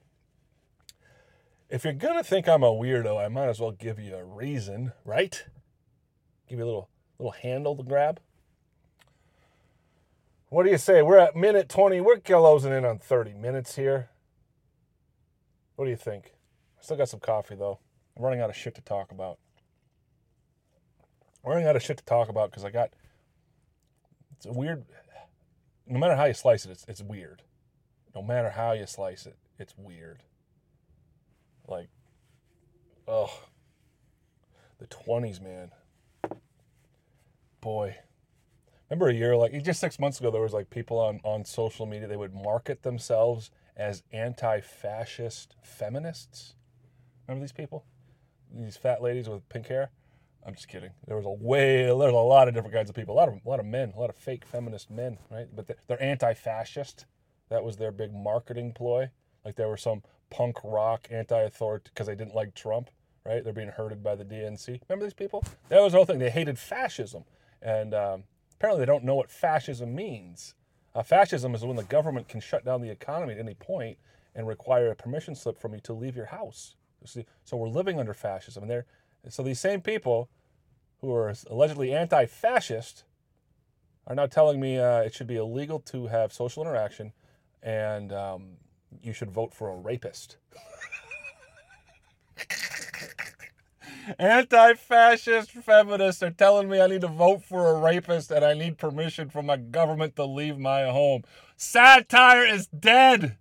If 1.74 1.82
you're 1.82 1.92
gonna 1.92 2.22
think 2.22 2.48
I'm 2.48 2.62
a 2.62 2.70
weirdo, 2.70 3.18
I 3.18 3.26
might 3.26 3.48
as 3.48 3.58
well 3.58 3.72
give 3.72 3.98
you 3.98 4.14
a 4.14 4.22
reason, 4.22 4.92
right? 5.04 5.44
Give 6.48 6.60
you 6.60 6.64
a 6.64 6.66
little 6.66 6.88
little 7.18 7.32
handle 7.32 7.74
to 7.74 7.82
grab. 7.82 8.20
What 10.50 10.62
do 10.62 10.70
you 10.70 10.78
say? 10.78 11.02
We're 11.02 11.18
at 11.18 11.34
minute 11.34 11.68
20. 11.68 12.00
We're 12.00 12.20
closing 12.20 12.72
in 12.72 12.84
on 12.84 13.00
30 13.00 13.34
minutes 13.34 13.74
here. 13.74 14.10
What 15.74 15.86
do 15.86 15.90
you 15.90 15.96
think? 15.96 16.34
I 16.78 16.84
still 16.84 16.96
got 16.96 17.08
some 17.08 17.18
coffee 17.18 17.56
though. 17.56 17.80
I'm 18.16 18.22
running 18.22 18.40
out 18.40 18.50
of 18.50 18.56
shit 18.56 18.76
to 18.76 18.80
talk 18.80 19.10
about. 19.10 19.40
I'm 21.44 21.50
running 21.50 21.66
out 21.66 21.74
of 21.74 21.82
shit 21.82 21.96
to 21.96 22.04
talk 22.04 22.28
about 22.28 22.52
because 22.52 22.64
I 22.64 22.70
got. 22.70 22.90
It's 24.36 24.46
a 24.46 24.52
weird. 24.52 24.84
No 25.88 25.98
matter 25.98 26.14
how 26.14 26.26
you 26.26 26.34
slice 26.34 26.66
it, 26.66 26.70
it's 26.70 26.84
it's 26.86 27.02
weird. 27.02 27.42
No 28.14 28.22
matter 28.22 28.50
how 28.50 28.74
you 28.74 28.86
slice 28.86 29.26
it, 29.26 29.36
it's 29.58 29.74
weird. 29.76 30.22
Like, 31.66 31.88
oh, 33.08 33.30
the 34.78 34.86
20s, 34.86 35.40
man. 35.42 35.70
Boy. 37.60 37.96
Remember 38.90 39.08
a 39.08 39.14
year, 39.14 39.36
like 39.36 39.60
just 39.64 39.80
six 39.80 39.98
months 39.98 40.20
ago, 40.20 40.30
there 40.30 40.42
was 40.42 40.52
like 40.52 40.68
people 40.68 40.98
on, 40.98 41.20
on 41.24 41.44
social 41.44 41.86
media, 41.86 42.06
they 42.06 42.16
would 42.16 42.34
market 42.34 42.82
themselves 42.82 43.50
as 43.76 44.02
anti 44.12 44.60
fascist 44.60 45.56
feminists. 45.62 46.54
Remember 47.26 47.42
these 47.42 47.52
people? 47.52 47.84
These 48.54 48.76
fat 48.76 49.02
ladies 49.02 49.28
with 49.28 49.48
pink 49.48 49.66
hair? 49.66 49.90
I'm 50.46 50.54
just 50.54 50.68
kidding. 50.68 50.90
There 51.06 51.16
was 51.16 51.24
a 51.24 51.30
way, 51.30 51.84
there's 51.84 51.96
a 51.96 52.16
lot 52.16 52.48
of 52.48 52.54
different 52.54 52.74
kinds 52.74 52.90
of 52.90 52.96
people. 52.96 53.14
A 53.14 53.16
lot 53.16 53.28
of, 53.28 53.34
a 53.44 53.48
lot 53.48 53.60
of 53.60 53.66
men, 53.66 53.94
a 53.96 54.00
lot 54.00 54.10
of 54.10 54.16
fake 54.16 54.44
feminist 54.44 54.90
men, 54.90 55.18
right? 55.30 55.46
But 55.54 55.66
they're, 55.66 55.76
they're 55.86 56.02
anti-fascist. 56.02 57.06
That 57.48 57.64
was 57.64 57.78
their 57.78 57.90
big 57.90 58.12
marketing 58.12 58.72
ploy. 58.72 59.10
Like 59.44 59.56
there 59.56 59.68
were 59.68 59.76
some 59.76 60.02
punk 60.30 60.56
rock 60.64 61.06
anti-authority 61.10 61.90
because 61.92 62.06
they 62.06 62.14
didn't 62.14 62.34
like 62.34 62.54
Trump, 62.54 62.90
right? 63.24 63.44
They're 63.44 63.52
being 63.52 63.68
herded 63.68 64.02
by 64.02 64.14
the 64.14 64.24
DNC. 64.24 64.80
Remember 64.88 65.04
these 65.04 65.14
people? 65.14 65.44
That 65.68 65.80
was 65.80 65.92
the 65.92 65.98
whole 65.98 66.06
thing. 66.06 66.18
They 66.18 66.30
hated 66.30 66.58
fascism, 66.58 67.24
and 67.62 67.94
um, 67.94 68.24
apparently 68.54 68.80
they 68.84 68.90
don't 68.90 69.04
know 69.04 69.14
what 69.14 69.30
fascism 69.30 69.94
means. 69.94 70.54
Uh, 70.94 71.02
fascism 71.02 71.54
is 71.54 71.64
when 71.64 71.76
the 71.76 71.82
government 71.84 72.28
can 72.28 72.40
shut 72.40 72.64
down 72.64 72.80
the 72.80 72.90
economy 72.90 73.34
at 73.34 73.40
any 73.40 73.54
point 73.54 73.98
and 74.34 74.46
require 74.46 74.90
a 74.90 74.94
permission 74.96 75.34
slip 75.34 75.60
from 75.60 75.74
you 75.74 75.80
to 75.80 75.92
leave 75.92 76.16
your 76.16 76.26
house. 76.26 76.76
So 77.04 77.56
we're 77.56 77.68
living 77.68 78.00
under 78.00 78.14
fascism, 78.14 78.62
and 78.62 78.70
they're 78.70 78.86
so 79.28 79.42
these 79.42 79.60
same 79.60 79.80
people 79.80 80.28
who 81.00 81.12
are 81.12 81.32
allegedly 81.50 81.94
anti-fascist 81.94 83.04
are 84.06 84.14
now 84.14 84.26
telling 84.26 84.60
me 84.60 84.78
uh, 84.78 85.00
it 85.00 85.14
should 85.14 85.26
be 85.26 85.36
illegal 85.36 85.78
to 85.80 86.06
have 86.08 86.32
social 86.32 86.62
interaction, 86.62 87.12
and 87.62 88.12
um, 88.12 88.56
you 89.02 89.12
should 89.12 89.30
vote 89.30 89.54
for 89.54 89.70
a 89.70 89.76
rapist. 89.76 90.36
Anti-fascist 94.18 95.50
feminists 95.50 96.22
are 96.22 96.30
telling 96.30 96.68
me 96.68 96.80
I 96.80 96.86
need 96.88 97.00
to 97.00 97.08
vote 97.08 97.42
for 97.42 97.68
a 97.68 97.78
rapist 97.78 98.30
and 98.30 98.44
I 98.44 98.52
need 98.54 98.76
permission 98.76 99.30
from 99.30 99.46
my 99.46 99.56
government 99.56 100.16
to 100.16 100.24
leave 100.24 100.58
my 100.58 100.84
home. 100.84 101.22
Satire 101.56 102.44
is 102.44 102.66
dead. 102.66 103.38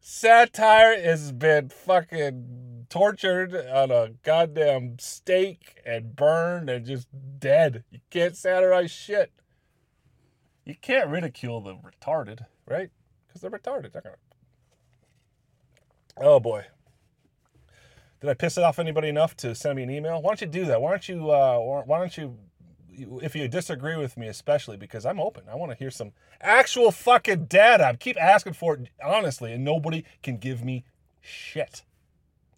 Satire 0.00 1.00
has 1.00 1.30
been 1.30 1.68
fucking 1.68 2.86
tortured 2.88 3.54
on 3.54 3.90
a 3.92 4.10
goddamn 4.24 4.96
stake 4.98 5.80
and 5.86 6.16
burned 6.16 6.68
and 6.68 6.84
just 6.84 7.06
dead. 7.38 7.84
You 7.90 8.00
can't 8.10 8.36
satirize 8.36 8.90
shit. 8.90 9.30
You 10.64 10.74
can't 10.74 11.08
ridicule 11.08 11.60
the 11.60 11.76
retarded, 11.76 12.46
right? 12.66 12.90
Because 13.32 13.40
they're 13.40 13.50
retarded. 13.50 13.92
They're 13.92 14.02
gonna... 14.02 14.16
Oh 16.18 16.38
boy. 16.38 16.66
Did 18.20 18.30
I 18.30 18.34
piss 18.34 18.58
off 18.58 18.78
anybody 18.78 19.08
enough 19.08 19.36
to 19.38 19.54
send 19.54 19.76
me 19.76 19.82
an 19.82 19.90
email? 19.90 20.20
Why 20.20 20.30
don't 20.30 20.40
you 20.42 20.46
do 20.46 20.66
that? 20.66 20.80
Why 20.80 20.90
don't 20.90 21.08
you? 21.08 21.30
Uh, 21.30 21.58
why 21.58 21.98
don't 21.98 22.16
you? 22.16 22.38
If 23.22 23.34
you 23.34 23.48
disagree 23.48 23.96
with 23.96 24.18
me, 24.18 24.28
especially 24.28 24.76
because 24.76 25.06
I'm 25.06 25.18
open, 25.18 25.44
I 25.50 25.54
want 25.54 25.72
to 25.72 25.78
hear 25.78 25.90
some 25.90 26.12
actual 26.42 26.90
fucking 26.90 27.46
data. 27.46 27.86
I 27.86 27.94
keep 27.94 28.20
asking 28.20 28.52
for 28.52 28.74
it 28.74 28.90
honestly, 29.02 29.52
and 29.52 29.64
nobody 29.64 30.04
can 30.22 30.36
give 30.36 30.62
me 30.62 30.84
shit. 31.22 31.82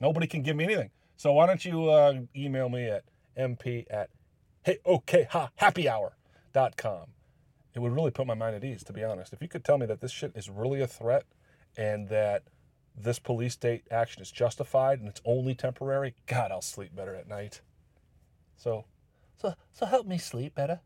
Nobody 0.00 0.26
can 0.26 0.42
give 0.42 0.56
me 0.56 0.64
anything. 0.64 0.90
So 1.16 1.32
why 1.32 1.46
don't 1.46 1.64
you 1.64 1.88
uh, 1.88 2.14
email 2.36 2.68
me 2.68 2.88
at 2.88 3.04
mp 3.38 3.86
at 3.90 4.10
hey 4.62 4.78
It 7.74 7.80
would 7.80 7.92
really 7.92 8.10
put 8.10 8.26
my 8.26 8.34
mind 8.34 8.54
at 8.54 8.64
ease, 8.64 8.84
to 8.84 8.92
be 8.92 9.02
honest. 9.02 9.32
If 9.32 9.42
you 9.42 9.48
could 9.48 9.64
tell 9.64 9.78
me 9.78 9.86
that 9.86 10.00
this 10.00 10.12
shit 10.12 10.32
is 10.34 10.48
really 10.48 10.80
a 10.80 10.86
threat 10.86 11.24
and 11.76 12.08
that 12.08 12.44
this 12.96 13.18
police 13.18 13.54
state 13.54 13.84
action 13.90 14.22
is 14.22 14.30
justified 14.30 15.00
and 15.00 15.08
it's 15.08 15.20
only 15.24 15.54
temporary, 15.54 16.14
God, 16.26 16.52
I'll 16.52 16.62
sleep 16.62 16.94
better 16.94 17.14
at 17.14 17.28
night. 17.28 17.60
So, 18.56 18.84
so, 19.36 19.54
so 19.72 19.86
help 19.86 20.06
me 20.06 20.18
sleep 20.18 20.54
better. 20.54 20.80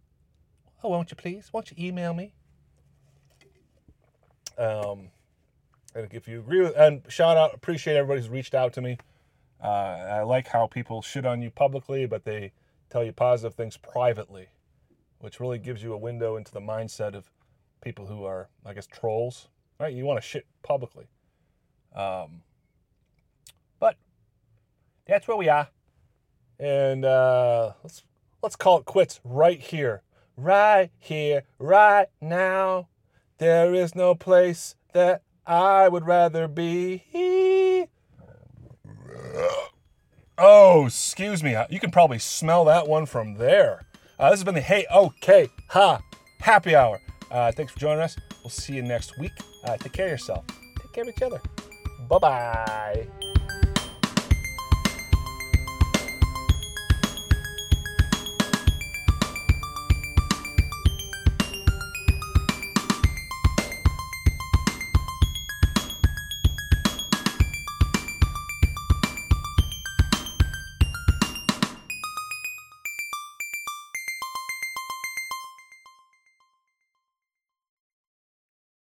Oh, 0.83 0.88
won't 0.88 1.11
you 1.11 1.16
please? 1.16 1.51
Won't 1.53 1.70
you 1.70 1.77
email 1.79 2.14
me? 2.14 2.33
Um, 4.57 5.11
and 5.94 6.12
if 6.12 6.27
you 6.27 6.40
agree 6.40 6.62
with, 6.62 6.74
and 6.77 7.03
shout 7.09 7.37
out, 7.37 7.55
appreciate 7.55 7.96
everybody 7.96 8.20
who's 8.20 8.31
reached 8.31 8.55
out 8.55 8.72
to 8.74 8.81
me. 8.81 8.98
Uh, 9.62 9.66
I 9.66 10.22
like 10.22 10.46
how 10.46 10.66
people 10.66 11.03
shit 11.03 11.27
on 11.27 11.42
you 11.42 11.51
publicly, 11.51 12.07
but 12.07 12.24
they 12.24 12.53
tell 12.90 13.05
you 13.05 13.12
positive 13.12 13.55
things 13.55 13.77
privately, 13.77 14.48
which 15.20 15.40
really 15.40 15.59
gives 15.59 15.83
you 15.83 15.92
a 15.92 15.98
window 15.98 16.37
into 16.37 16.52
the 16.52 16.61
mindset 16.61 17.14
of 17.14 17.31
people 17.81 18.07
who 18.07 18.24
are, 18.24 18.48
I 18.64 18.72
guess, 18.74 18.87
trolls. 18.87 19.48
Right? 19.81 19.94
You 19.94 20.04
want 20.04 20.20
to 20.20 20.26
shit 20.26 20.46
publicly. 20.62 21.07
Um, 21.94 22.42
but 23.78 23.96
that's 25.07 25.26
where 25.26 25.37
we 25.37 25.48
are, 25.48 25.68
and 26.59 27.04
uh, 27.04 27.72
let's 27.83 28.04
let's 28.42 28.57
call 28.57 28.78
it 28.78 28.85
quits 28.85 29.20
right 29.24 29.61
here, 29.61 30.02
right 30.37 30.90
here, 30.98 31.44
right 31.59 32.09
now. 32.20 32.88
There 33.38 33.72
is 33.72 33.94
no 33.94 34.14
place 34.14 34.74
that 34.92 35.22
I 35.46 35.88
would 35.88 36.07
rather 36.07 36.46
be. 36.46 37.04
Oh, 40.37 40.87
excuse 40.87 41.42
me. 41.42 41.57
You 41.70 41.81
can 41.81 41.90
probably 41.90 42.20
smell 42.20 42.64
that 42.66 42.87
one 42.87 43.07
from 43.07 43.35
there. 43.35 43.87
Uh, 44.18 44.31
this 44.31 44.40
has 44.40 44.44
been 44.44 44.54
the 44.54 44.61
Hey 44.61 44.85
Okay 44.94 45.48
Ha 45.68 46.00
Happy 46.40 46.74
Hour. 46.74 47.00
Uh, 47.31 47.52
thanks 47.52 47.72
for 47.72 47.78
joining 47.78 48.02
us. 48.02 48.16
We'll 48.42 48.50
see 48.50 48.74
you 48.74 48.83
next 48.83 49.18
week. 49.18 49.33
Uh, 49.64 49.76
take 49.76 49.92
care 49.92 50.07
of 50.07 50.12
yourself. 50.12 50.44
Take 50.81 50.92
care 50.92 51.02
of 51.02 51.09
each 51.11 51.22
other. 51.22 51.40
Bye 52.09 52.18
bye. 52.18 53.07